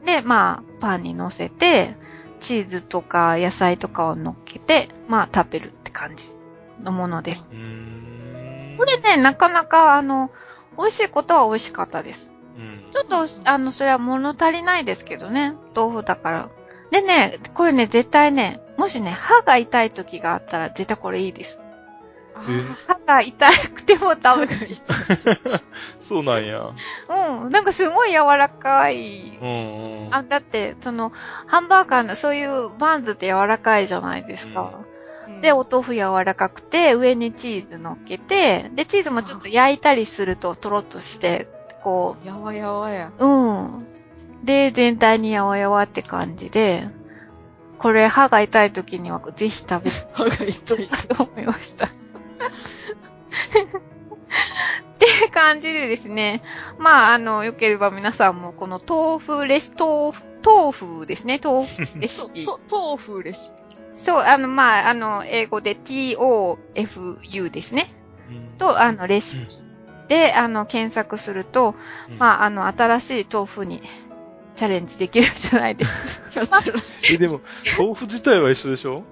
[0.00, 0.04] うん。
[0.04, 1.96] で、まあ、パンに乗せて、
[2.40, 6.26] チーズとか野菜とかを乗っけて、まあ、食べるって感じ
[6.82, 7.50] のものです。
[7.52, 8.76] うん。
[8.78, 10.30] これね、なかなか、あの、
[10.76, 12.34] 美味しいことは美味しかったです。
[12.56, 12.84] うん。
[12.90, 15.54] ちょっと、あの、それは物足りないですけどね。
[15.74, 16.48] 豆腐だから。
[16.90, 21.60] でね、これね、絶対ね、もしね、歯が痛い時があったら、絶対これいいです。
[22.86, 24.76] 歯が痛くても食べる。
[26.00, 26.70] そうなんや。
[27.08, 27.50] うん。
[27.50, 29.38] なんかすごい柔らかい。
[29.40, 30.06] うん。
[30.06, 30.14] うん。
[30.14, 31.12] あ、だって、その、
[31.46, 34.72] ハンバーガーのそういうバンズって柔らかいじゃないですか。
[34.82, 34.98] うん
[35.40, 41.48] で、お豆腐柔らかくて、上にチーズ乗っけて、で、チーズもちょっと焼いたりするとトロッとして、
[41.82, 43.12] こやわやわや。
[43.18, 43.86] う、うん。
[44.42, 46.88] で、全体にやわやわって感じで、
[47.78, 50.88] これ歯が痛い時にはぜひ食べ歯が痛い。
[51.14, 51.88] と思いました。
[52.38, 52.42] っ
[54.98, 56.42] ていう感じでですね。
[56.78, 61.40] まあ、あの、よければ皆さんもこの豆腐レシ、豆腐、豆腐ですね。
[61.42, 62.44] 豆腐レシと、 ピ。
[62.44, 63.50] と、豆腐レシ
[63.96, 67.92] そう、あの、まあ、あの、英語で tofu ですね。
[68.28, 69.46] うんと、あの、レシピ
[70.08, 71.74] で、あの、検索すると、
[72.08, 73.82] うんまあ、あの、新しい豆腐に
[74.56, 76.30] チャレンジできるんじゃないですか。
[77.12, 77.40] え、でも、
[77.78, 79.04] 豆腐自体は一緒でしょ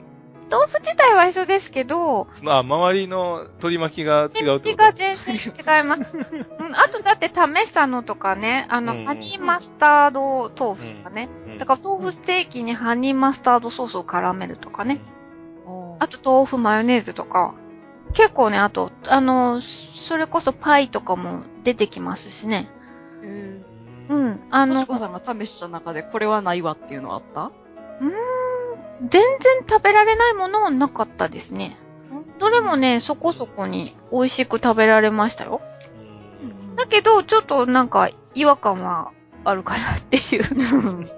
[0.51, 6.07] 豆腐自体は一緒ですけど、あ、周りの取り巻きが違うってことが全然違います。
[6.61, 11.29] うん、あとだって試したのとかね、あの、うんハニーマスタード豆腐とかね。
[11.49, 15.01] うんだから豆腐ステーキにハニーマスタードソースを絡めるとかね。
[15.67, 17.55] ああと豆腐マヨネーズとか。
[18.13, 22.69] 結構ね、あと、あの、それこそパイとかも出てきますしね。
[23.25, 23.61] え
[24.09, 24.31] うん。
[24.51, 27.51] ああの、のとし、こさんが試した中でこれはないわっていうのはあった？
[29.01, 29.21] 全然
[29.69, 31.77] 食べられないものはなかったですね。
[32.39, 35.61] どれもね、そこそこに美味しく食べられましたよ。
[36.43, 39.13] うんだけど、ちょっとなんか違和感は
[39.45, 40.77] あるかなっていう。
[40.77, 41.11] うん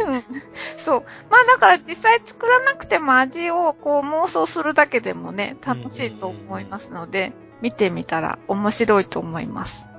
[0.76, 1.04] そう。
[1.30, 9.89] まあだから実際作らなくても味をこう妄想するだけでもね、楽しいと思いますので、見てみたら面白いと思います。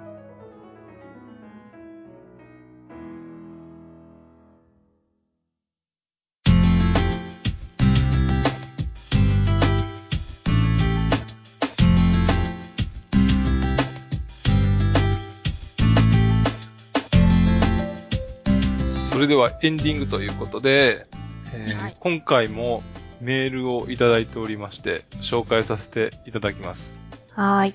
[19.21, 21.07] れではエンディングということで、
[21.53, 22.81] えーはい今回も
[23.19, 26.99] メールをいただいておりまして、紹介させていただきます。
[27.33, 27.73] はーい。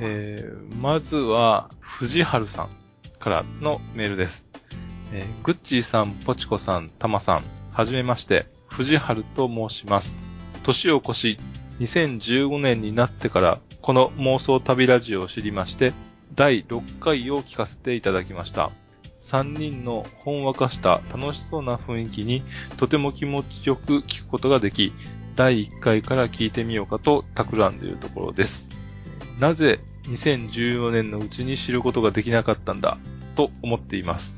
[0.00, 2.68] えーまずは、藤春さん
[3.18, 4.46] からのメールです。
[5.12, 10.20] えーグッチーさん、ポチコさん、タマさん、はじめまして、藤春と申します。
[10.62, 11.38] 年を越し、
[11.80, 15.92] 2015年になってから、この妄想旅ラジオを知りまして、
[16.34, 18.70] 第6回を聞かせていただきました。
[19.30, 22.42] 3人のほんわかした楽しそうな雰囲気に
[22.76, 24.92] とても気持ちよく聞くことができ、
[25.36, 28.68] 第1回から聞いてみようかと企んでいるところです。
[29.38, 32.98] なぜ2014年のうちに知ることができなかったんだ？
[33.36, 34.34] と思っています。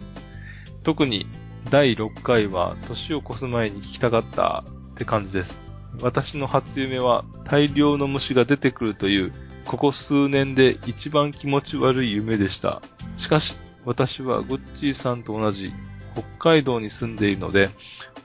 [0.82, 1.26] 特に
[1.70, 5.62] 第6回は年を越す前に聞きたかったって感じです。
[6.02, 9.32] 私の初夢は大量の虫が出てくるという
[9.64, 12.82] ここ数年で一番気持ち悪い夢でした。
[13.16, 15.72] しかし私はグッチーさんと同じ
[16.14, 17.70] 北海道に住んでいるので、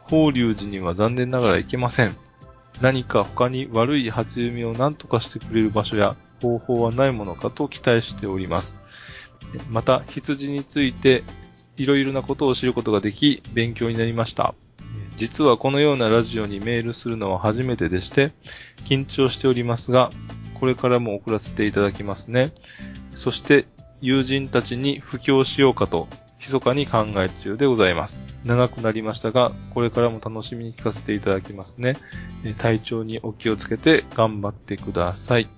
[0.09, 2.15] 法隆寺には残念ながら行けません。
[2.81, 8.79] 何か他に悪い初夢を何とかしてくれる場所や方法はないものかと期待しております。
[9.69, 11.23] また、羊について
[11.77, 14.53] いろいろなことを知ることができ、勉強になりました。
[15.15, 18.33] 実はこのようなラジオにメールするのは初めてでして、
[18.85, 20.11] 緊張しておりますが、
[20.59, 22.51] これからも送らせていただきますね。
[23.15, 23.67] そして、
[24.01, 26.07] 友人たちに布教しようかと、
[26.39, 28.19] 密かに考え中でございます。
[28.45, 31.93] 長くなりましたが、これからも楽しみに聞かせていただきますね。
[32.43, 35.49] えー体調にお気をつけて頑張ってください。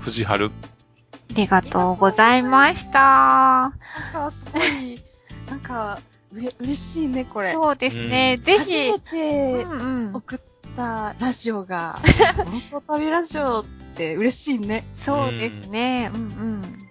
[0.00, 0.46] 藤春。
[0.46, 2.98] ありがとうございました。
[2.98, 3.72] なん
[4.12, 5.00] か、すごい、
[5.48, 5.98] なんか、
[6.32, 7.48] うれ、嬉しいね、これ。
[7.52, 8.38] そうですね。
[8.42, 9.70] ぜ初ひめ、てうん
[10.08, 10.14] うん。
[10.16, 10.40] 送っ
[10.76, 13.64] たラジオが、 妄想旅ラジオっ
[13.96, 14.84] て嬉しいね。
[14.94, 16.10] そうですね。
[16.14, 16.81] うんうん。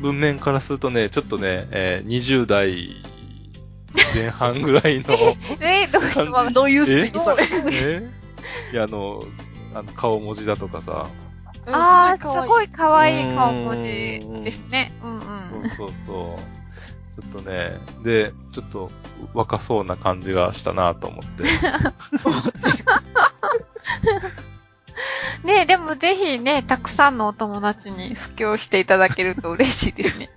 [0.00, 2.96] 文面からするとね、ちょっとね、えー20代
[4.14, 5.14] 前半ぐらいの、
[5.60, 6.84] えー、どうしても、どういう。
[7.72, 8.08] え？
[8.72, 9.22] いや、あの、
[9.74, 11.06] あの、顔文字だとかさ、
[11.66, 13.82] ああ、すいごい可愛い顔文字
[14.44, 14.92] ですね。
[15.02, 15.20] うんう。
[15.20, 15.26] そ
[15.58, 16.40] うんそうそう。
[17.22, 18.90] ちょっとね、で、ちょっと
[19.34, 21.44] 若そうな感じがしたなと思って。
[25.44, 30.30] ねでもぜひね、たくさんのお友達に布教していただけると嬉しいですね。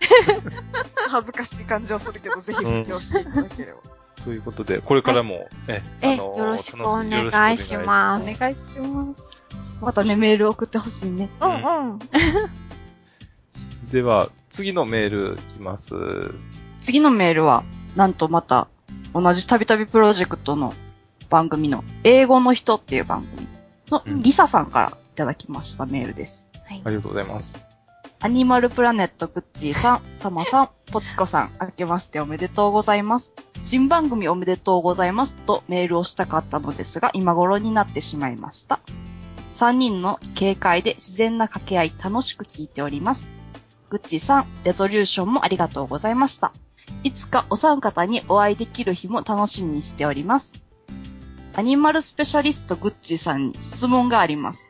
[1.10, 3.80] 恥ずかしい感じはするけど、ぜひ布教していただければ。
[4.24, 8.24] ということで、これからも、え、え、あのよろしくお願いします。
[8.24, 9.42] お願いします。
[9.82, 11.30] またね、メール送ってほしいね。
[11.42, 12.00] うんうん。
[13.92, 15.94] では、次のメールいきます。
[16.78, 17.64] 次のメールは、
[17.96, 18.70] なんとまた、
[19.14, 20.74] 同じたびたびプロジェクトの
[21.30, 23.48] 番組の、英語の人っていう番組
[23.94, 26.50] のうんリサさんからいただきましたメールです。
[26.66, 27.66] はいありがとうございます。
[28.22, 33.34] アニマルプラネットグッチーさん、タマさん、ポチコさん、明けましておめでとうございます。
[33.62, 38.80] 新番組おめでとうございますとメールをしたかったのですが、今頃になってしまいました。
[39.52, 43.30] 3人の軽快で自然な掛け合い楽しく聞いております。
[43.90, 46.54] グッチーさん、レゾリューションもありがとうございました。
[47.04, 50.63] いつかお三方にお会いできる日も楽しみにしております。
[51.56, 54.68] アニマルスペシャリストグッチーさんに質問があります。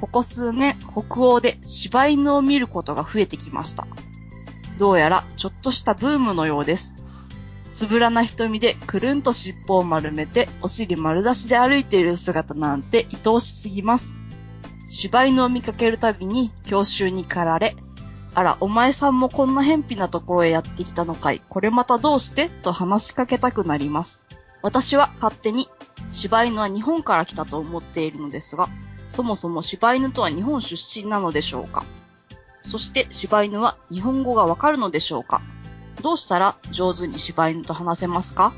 [0.00, 3.86] ここ数年、北欧で柴犬を見ることが増えてきました。
[4.76, 6.96] どうやらちょっとしたブームのようです。
[7.72, 14.14] つぶらな瞳でくるんと尻尾を丸めてお尻丸出しで歩いている姿なんて愛おしすぎます。
[14.86, 17.74] 柴犬を見かけるたびに教習に駆られ、
[18.34, 21.40] あら、お前さんもこんな偏僻なところへやってきたのかい。
[21.48, 22.50] これまたどうして？
[22.50, 24.26] と話しかけたくなります。
[24.62, 25.68] 私は勝手に
[26.10, 28.68] 柴犬は日本から来たと思っているのですが、
[29.08, 31.84] そもそも柴犬とは日本出身なのでしょうか？
[32.62, 35.42] そして柴犬は日本語がわかるのでしょうか？
[36.02, 38.52] どうしたら上手に柴犬と話せますか？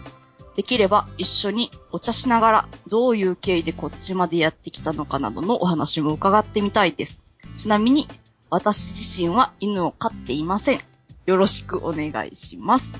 [0.54, 7.22] できれば一緒にお茶しながらどういう経緯でこっちまでやってきたのかなどのお話も伺ってみたいです。
[7.54, 8.08] ちなみに
[8.50, 10.80] 私自身は犬を飼っていません。
[11.26, 12.98] よろしくお願いします。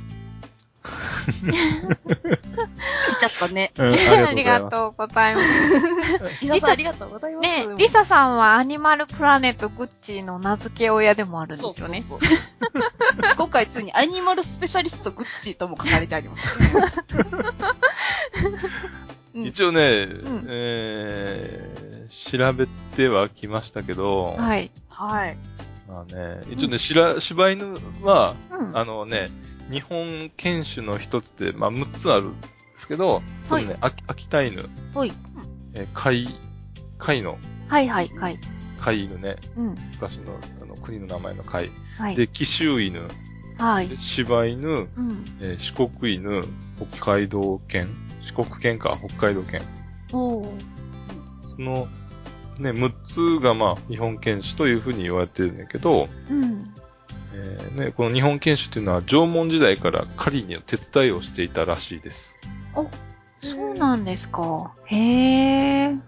[3.09, 3.73] 来ちゃったね。
[3.77, 3.89] うん
[4.29, 5.47] ありがとうございます。
[6.43, 7.49] リサさんありがとうございます。
[7.49, 12.01] ね、リサさんはアニマルプラネットグッチーの名付け親でもあるんですそうよね。
[12.01, 12.39] そうそう。
[13.37, 16.57] 今回ついにアニマルスペシャリストグッチーとも書かれてあります。
[19.35, 22.67] うん一応ね、んえー、調べ
[22.97, 24.71] てはきましたけど、はい。
[24.89, 25.37] はい。
[25.89, 28.77] まあね、一応ね、しら柴犬は、うん。
[28.77, 29.31] あのね、
[29.71, 35.13] 日本犬種の一つで、まあ、6つあるんですけど、そのね、秋秋田犬、ほい。
[35.75, 36.29] えー貝、
[36.99, 37.39] 貝の、
[37.69, 38.39] はいはい、はい。
[38.81, 39.75] 貝犬ね、うん。
[39.93, 41.71] 昔のあの国の名前の貝。
[41.99, 42.17] はい。
[42.17, 43.07] で、紀州犬、
[43.59, 43.99] はいで。
[43.99, 45.25] 柴犬、うん。
[45.41, 46.43] えー四国犬、
[46.99, 47.89] 北海道犬、
[48.23, 49.61] 四国犬か、北海道犬。
[50.13, 50.51] おー。
[51.57, 51.89] その、
[52.59, 56.75] ね、6つがまあ、日本犬種というふうに言われてるんだけど、うん。
[57.35, 62.37] えーね、この日本犬種っていうのは縄文時代から狩りの手伝いをしていたらしいです。
[63.41, 64.73] そうなんですか。
[64.87, 66.01] へー。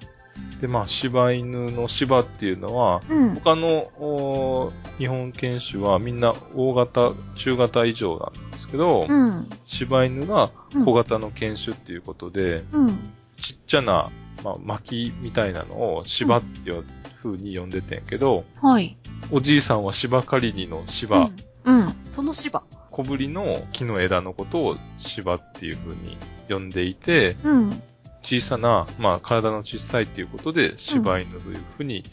[0.61, 3.35] で、まあ、柴犬の柴っていうのは、うん。
[3.35, 9.49] 他の日本犬種はみんな大型、中型以上なんですけど、うん。
[9.67, 12.99] 柴犬がうん小型の犬種っていうことで、うん。
[13.37, 14.11] ちっちゃな、
[14.45, 16.85] まあ、薪みたいなのを柴っていう
[17.23, 18.97] 風に呼んでてんけど、はい。
[19.31, 21.31] おじいさんは芝刈りにの芝、
[21.65, 21.81] うん。
[21.81, 21.97] うん。
[22.05, 22.63] その芝。
[22.91, 26.17] 小ぶりの木の枝のことを芝っていう風に
[26.49, 27.83] 呼んでいて、うん。
[28.23, 32.05] 小さな、まあ体の小さいっていうことで柴犬という風に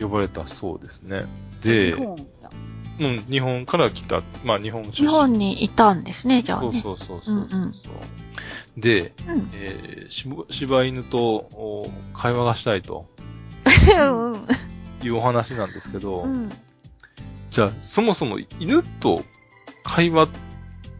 [0.00, 1.24] 呼ばれたそうですね。
[1.62, 2.50] で、日本や。
[2.98, 4.94] うん、日本から来た、まあ日本出身。
[4.96, 6.80] 日本にいたんですね、じゃあね。
[6.82, 7.74] そうそうそうそうそう、うんうん
[8.76, 9.50] で、うん。
[9.54, 13.35] えー、柴犬とお会話がしたいとうん。
[15.02, 16.48] いうお話なんですけど、うん。
[17.50, 19.22] じゃあそもそも犬と
[19.82, 20.28] 会話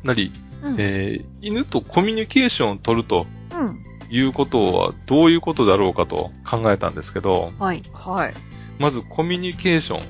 [0.02, 0.32] なり、
[0.62, 0.76] うん。
[0.78, 3.82] えー犬とコミュニケーションを取るとうん。
[4.08, 7.82] いうことはどういうことだろうかと考えたんですけど、はい。
[7.92, 8.34] はい。
[8.78, 10.02] まずコミュニケーション。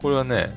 [0.00, 0.52] これはね、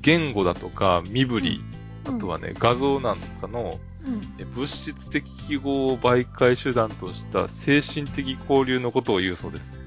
[0.00, 1.60] 言語だとか身振り、
[2.06, 4.20] あとはね、画像なんかのうん。
[4.38, 9.83] え物質的記号を媒介手段とした精神的交流のことを言うそうです。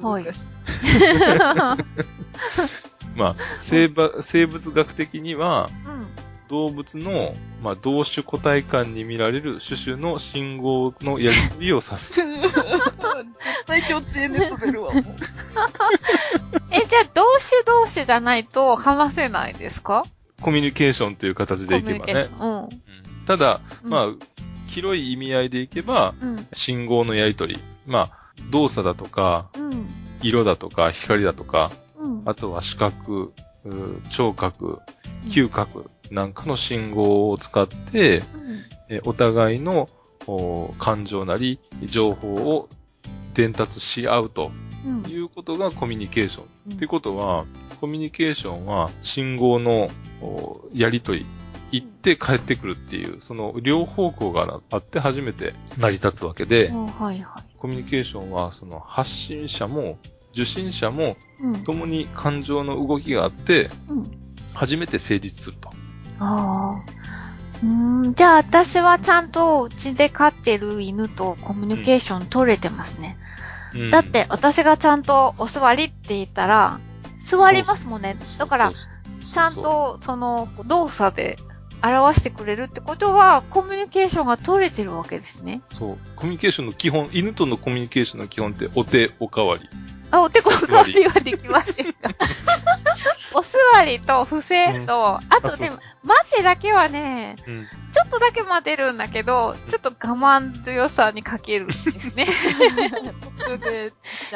[0.00, 0.26] はい
[3.16, 6.06] まあ、生物生物学的には、うん。
[6.48, 12.12] 動物の、まあ、同種個体間に見られる種々の信号のやり取りを指す。
[12.22, 12.52] 絶
[13.66, 15.04] 対今日知恵熱出るわ、もう。
[16.70, 20.04] え、じゃあ、同種同士じゃないと話せないですか？
[20.40, 22.26] コミュニケーションという形でいけばね。
[22.38, 22.68] うん
[23.26, 24.08] ただ、うんまあ、
[24.68, 26.46] 広い意味合いでいけば、うん。
[26.52, 27.60] 信号のやり取り。
[27.86, 29.86] まあ、動作だとか、うん。
[30.22, 32.22] 色だとか、光だとか、うん。
[32.24, 33.32] あとは視覚、
[34.10, 34.80] 聴覚、
[35.26, 38.24] 嗅覚なんかの信号を使って、うん。
[38.88, 39.88] えお互いの
[40.26, 42.68] お感情なり情報を
[43.34, 44.50] 伝達し合うと
[44.86, 46.44] うんいうことがコミュニケーション。
[46.72, 47.44] うんいうことは、
[47.80, 49.88] コミュニケーションは信号の
[50.20, 51.26] おやりとり、
[51.76, 59.98] 行って帰ってくるっていう、その両方向があって初めて成り立つわけで、おはいはコミュニケーションはその発信者も
[60.36, 61.16] 受信者も。
[61.64, 64.04] 共に感情の動きがあって、うん。
[64.54, 65.70] 初めて成立すると。
[66.18, 66.96] ああ。
[67.62, 73.18] うーん、じゃあ私はちゃんとうちで飼ってる犬とコミュニケーション取れてますね。
[73.18, 76.80] うんだって私がちゃんとお座りって言ったら、
[77.18, 78.16] 座りますもんね。
[78.38, 78.72] だから、
[79.34, 81.36] ちゃんとその動作で
[81.82, 85.62] 表してくれるってことは、コミュニケーションが取れてるわけですね。
[85.78, 85.98] そう。
[86.16, 89.68] コミュニケーションの基本、犬とのコミュニケーションの基本って、お手、おかわり。
[90.10, 92.10] あ、お手こ代わりはできませんか？
[93.34, 97.66] お座りと伏せと、あとねあ、待てだけはね、うん。
[97.92, 102.26] ちょっとだけ待てるんだけど、ちょっと我慢強さに欠けるんですね。
[103.36, 103.92] 途中で、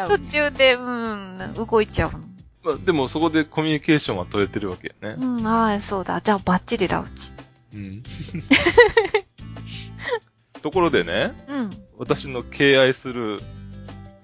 [0.08, 2.20] 途中で、うん、動いちゃうの。
[2.62, 5.16] まあ、でもそこでコミュニケーションは取れてるわけよね。
[5.18, 6.20] うん、ああ、そうだ。
[6.20, 7.32] じゃあバッチリだ、うち。
[7.74, 8.02] うん。
[10.62, 11.70] ところでね、うん。
[11.96, 13.40] 私の敬愛する、はい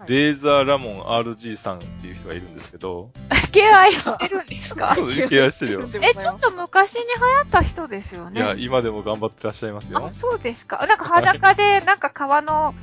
[0.06, 3.10] レーザーラモン RG さんっていう人がいるんですけど、
[3.50, 4.94] 敬愛してるんですか？
[4.94, 5.80] そう敬愛してるよ。
[6.00, 7.06] え、ちょっと昔に流
[7.40, 8.40] 行った人ですよね。
[8.40, 10.12] いや、今でも頑張ってらっしゃいますよあ、。
[10.12, 10.86] そうですか。
[10.86, 12.76] なんか裸で、なんか川の、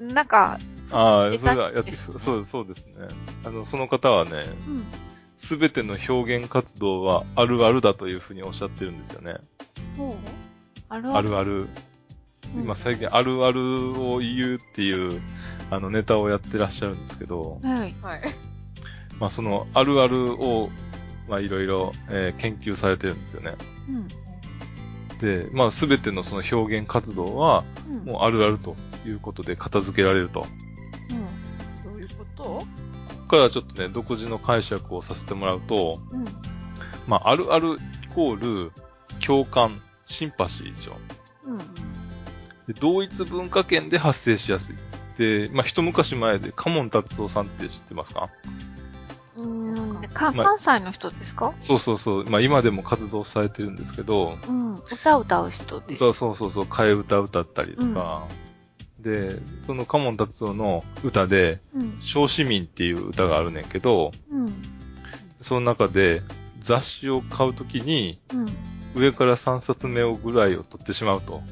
[0.00, 0.58] なんか、
[0.90, 2.92] ああ、それはやって、人ですそう、そうですね。
[3.44, 4.84] あの、その方はね、うん。
[5.36, 9.36] すべての表現活動はあるあるだというふうにおっしゃってるんですよね。
[9.96, 10.14] ほう。
[10.88, 11.52] あるあるある。
[11.60, 11.68] うん
[12.54, 15.20] 今最近あるあるを言うっていう、
[15.70, 17.94] あのネタをやってらっしゃるんですけど、はい。
[18.00, 18.20] はい。
[19.20, 20.70] まあそのあるあるを、
[21.28, 23.54] まあいろいろ、えー研究されてるんですよね。
[23.88, 24.08] うん。
[25.20, 28.04] で、まあすべてのその表現活動は、うん。
[28.04, 28.76] もうあるあると
[29.06, 30.40] いうことで片付けられると。
[30.42, 30.46] こ
[31.10, 31.92] うん。
[31.92, 32.42] どういうこと？
[32.44, 32.66] こ
[33.28, 36.24] からはちょっとね、独自の解釈をさせてもらうと、うん。
[37.06, 38.72] まああるあるイコール、
[39.24, 40.96] 共感、シンパシーでしょ。
[41.46, 41.58] うん。
[41.58, 44.76] で同一文化圏で発生しやすい。
[45.18, 48.28] で、まあ、一昔前で、カモン達夫さんって知ってますか？
[49.38, 50.02] うん。
[50.12, 51.52] か、まあ関西の人ですか？
[51.60, 52.24] そうそうそう。
[52.24, 54.74] まあ、今でも活動されてるんですけど、うん。
[54.90, 56.04] 歌歌う人です。
[56.04, 58.22] 歌そうそうそう、替え歌歌ったりとか、
[59.00, 61.96] で、そのカモン達夫の歌で、うん。
[62.00, 64.62] 小市民っていう歌があるねんけど、うん。
[65.40, 66.22] その中で、
[66.60, 68.46] 雑誌を買うときに、うん。
[68.94, 71.42] 上から3冊目をぐらいを取ってしまうと。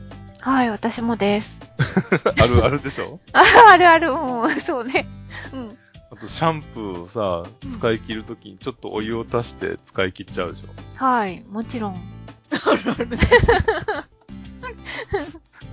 [0.41, 1.61] はい、私もです。
[2.41, 3.21] あるあるでしょ？
[3.33, 5.07] あ、 あるある、うん、そうね。
[5.53, 5.79] うん。
[6.11, 11.97] あと、シャンプーをさ、使い切るときにちょっとお湯を足して使い切っちゃうでしょはい、もちろん。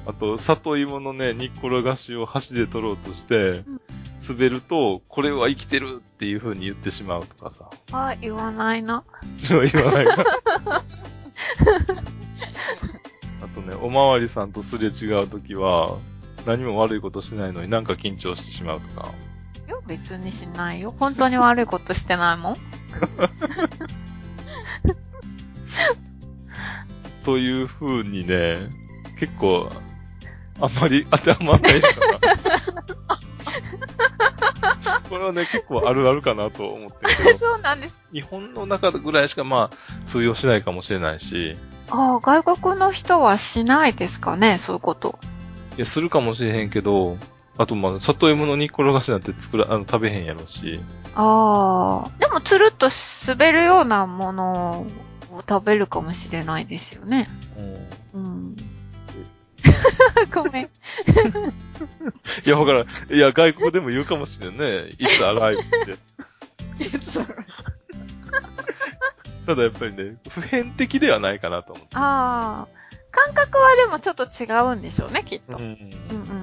[0.05, 3.80] あと、里芋のね、煮っころがしを箸で取ろうとしてん、
[4.27, 7.69] 滑ると、これは生きてるっていう風に言ってしまうとかさ。
[7.91, 9.03] はい、言わないな。
[9.49, 9.84] 言わないか。
[13.43, 15.97] あとね、おまわりさんとすれ違うときは、
[16.45, 19.11] 何も悪いことしないのになんか緊張してしまうとか。
[19.74, 20.94] いや、別にしないよ。
[21.00, 22.58] 本当に悪いことしてないもん。
[27.26, 28.56] という風にね、
[29.20, 29.70] 結構、
[30.60, 33.04] あんまり当てはまんないかな。
[35.10, 37.08] これはね、結構あるあるかなと思って。
[37.36, 38.00] そうなんです。
[38.12, 41.56] 日本の中ぐらいしかまあ通用しないかもしれないし、
[41.90, 45.20] ああ、外国の人はしないですかね、そういうこと。
[45.78, 47.18] いや、するかもしれへんけど、
[47.58, 50.80] あとまあ、里芋の煮っころがしなんて作ら、あの、食べへんやろし、
[51.16, 52.88] ああ、でもつるっと
[53.28, 54.88] 滑るようなもの
[55.32, 57.30] を食べるかもしれないですよね。
[58.14, 58.56] うん。
[60.34, 60.66] ごめん。
[60.66, 60.70] い
[62.50, 62.88] や、わからん。
[63.14, 64.90] いや、外国でも言うかもしれんね。
[64.98, 65.64] いつ洗いって。
[69.46, 71.96] ただやっぱりね、普遍的ではないかなと思って。
[71.96, 72.68] ああ、
[73.12, 75.58] 感覚はでもちょっと違うんでしょうね、きっと。
[75.58, 75.66] うん。
[75.66, 76.43] うんうん。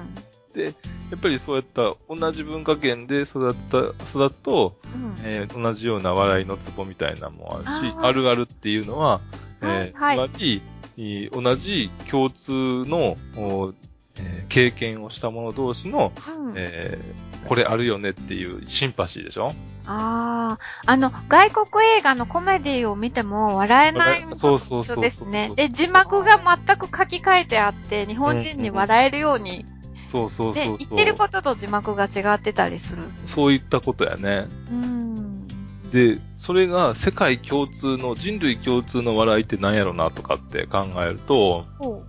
[0.59, 0.69] や
[1.17, 3.79] っぱりそうやった同じ文化圏で育つた、
[4.19, 5.15] 育つと、うん。
[5.23, 9.19] えー同じような笑いのツボみたいなのもあるし、あるあるっていうのは、
[9.61, 10.17] えーはい。
[10.17, 10.29] はい。
[10.29, 10.61] つまり、
[10.97, 12.51] えー同じ共通
[12.89, 13.73] の、お
[14.17, 16.11] えー経験をした者同士の、
[16.45, 16.53] うん。
[16.55, 19.55] えーこれあるよねっていうシンパシーでしょ？
[19.87, 25.51] ああ、あの、外国映画のコメディを見ても笑えないそうそうそうそうですね。
[25.55, 29.65] で、字幕が全く書き換えてあって、日本人に笑えるように、
[30.11, 33.03] そうそうでそう、言ってることと字幕が違ってたりする。
[33.25, 34.47] そういったことやね。
[34.69, 35.47] うん。
[35.91, 42.03] で、それが世界共通の、人類共通の笑いって何やろなとかって考えると、ほ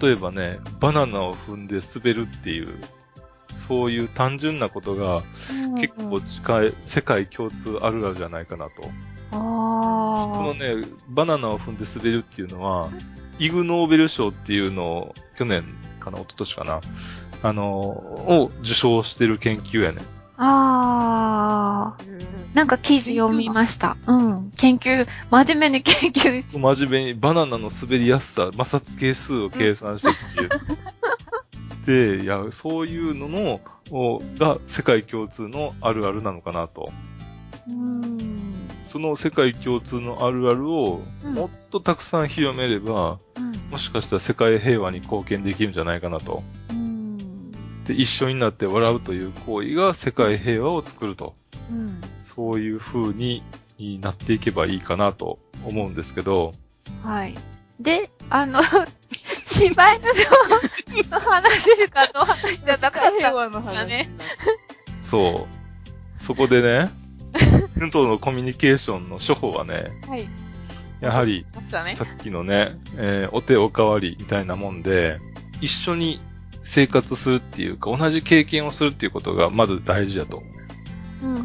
[0.00, 2.68] 例えばね、バナナを踏んで滑るっていう、
[3.68, 5.22] そういう単純なことがう。
[5.80, 8.82] 結構近い、世界共通あるあるじゃないかなと。
[8.82, 8.90] こ
[9.32, 10.42] ああ。
[10.42, 10.76] のね、
[11.08, 12.90] バナナを踏んで滑るっていうのは、
[13.38, 15.64] イグノーベル賞っていうのを、去年
[15.98, 16.80] かな、一昨年かな、
[17.44, 20.00] あの、を受賞してる研究やね。
[20.38, 22.02] ああ。
[22.54, 23.98] なんか記事読みました。
[24.06, 24.50] うん。
[24.56, 30.54] 研究、真面目に研究し、真面目にバナナの滑りやすさ、摩擦係数を計算してって
[31.92, 32.16] いう。
[32.18, 33.60] で、いや、そういうのの、
[33.90, 36.90] おが世界共通のあるあるなのかなと。
[37.68, 38.54] うん。
[38.84, 43.52] その世界共通のあるあるをうんもっとたくさん広めれば、うん。
[43.70, 46.42] もしかしたら世界平和に貢献できるんじゃないかなと。
[46.70, 46.83] うん。
[47.86, 51.34] で、一緒になって笑うという行為が世界平和を作ると。
[51.70, 52.00] うん。
[52.24, 53.42] そういう風に
[54.00, 56.52] なっていけばいいかなと思うんですけど、
[57.02, 57.34] はい。
[57.80, 58.60] で、あの、
[59.44, 60.02] 柴犬
[61.10, 63.10] の話しかの話じゃなかった。
[63.10, 64.08] 平和の話だね
[65.02, 65.46] そ
[66.20, 66.24] う。
[66.24, 66.90] そこでね、
[67.76, 70.28] 犬とのコミュニケーションの処方はね、はい。
[71.00, 72.04] やはり、ねさ。
[72.04, 75.20] っきのね、えーお手おかわりみたいなもんで、
[75.60, 76.20] 一緒に
[76.64, 80.46] 生活するっていうか、同じ経験をするっていうことがまず大事だと思
[81.22, 81.26] う。
[81.26, 81.42] うんうん。
[81.42, 81.44] や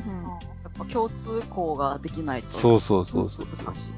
[0.69, 2.51] っぱ共通項ができないと。
[2.51, 3.65] そうそうそうそう。
[3.65, 3.91] 難しい。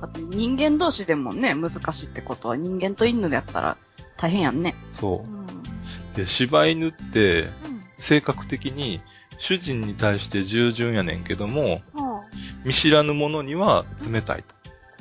[0.00, 3.76] だって人間同士でもね、難しいってことは人間と犬でやったら
[4.16, 4.74] 大変やんね。
[4.92, 6.16] そうう。
[6.16, 7.50] で、柴犬って、ん。
[7.98, 9.00] 性格的に
[9.38, 12.04] 主人に対して従順やねんけども、うん。
[12.04, 12.22] は
[12.64, 14.44] 見知らぬ者には冷たい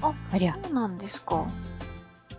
[0.02, 0.14] と。
[0.32, 0.60] ありゃあ、。
[0.64, 1.48] そうなんですか。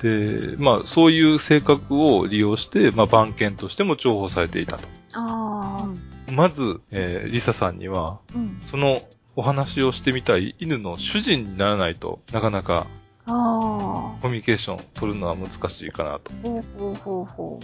[0.01, 4.89] で、まあ、そういう性格を利用して、まあ、番犬としても重宝されていたと。
[5.13, 5.85] あ
[6.29, 6.33] あ。
[6.33, 8.61] まず、えーリサさんには、うん。
[8.71, 9.01] その
[9.37, 12.87] お話をしてみたい犬の主人にならないとなかなか。
[13.27, 16.33] コミュニケーション取るのは難しいかなと。
[16.43, 17.61] ほうほうほうほ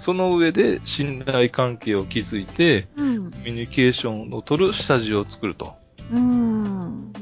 [0.00, 3.02] その上で信頼関係を築いて、う。
[3.02, 3.30] うん。
[3.30, 5.74] コミュニケーションを取る下地を作ると。
[6.12, 7.12] うん。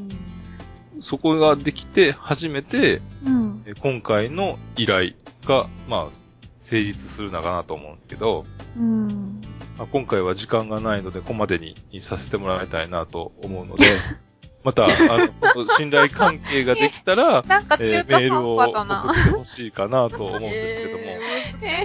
[1.05, 3.63] そこができて初めて、うん。
[3.67, 5.13] えー今回の依頼
[5.47, 6.25] が、まあ、
[6.61, 8.45] 成立するのかなと思うんですけど、
[8.77, 9.41] うん。
[9.77, 13.85] まあ、今回は時間がないので、ここまでにさせてもらいたいなと思うので、
[14.65, 19.13] また、あの、信頼関係ができたら、 なんかえ中ーメールを途半端だな。
[19.13, 21.05] 送ってほしいかなと思うんですけども、
[21.63, 21.85] え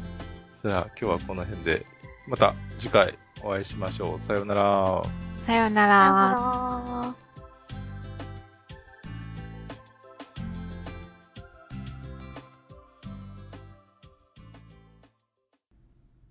[0.62, 1.84] そしたら、今日はこの辺で、
[2.26, 4.26] また次回お会いしましょう。
[4.26, 5.02] さようなら。
[5.38, 5.94] さようなさよら。
[6.12, 7.14] なら。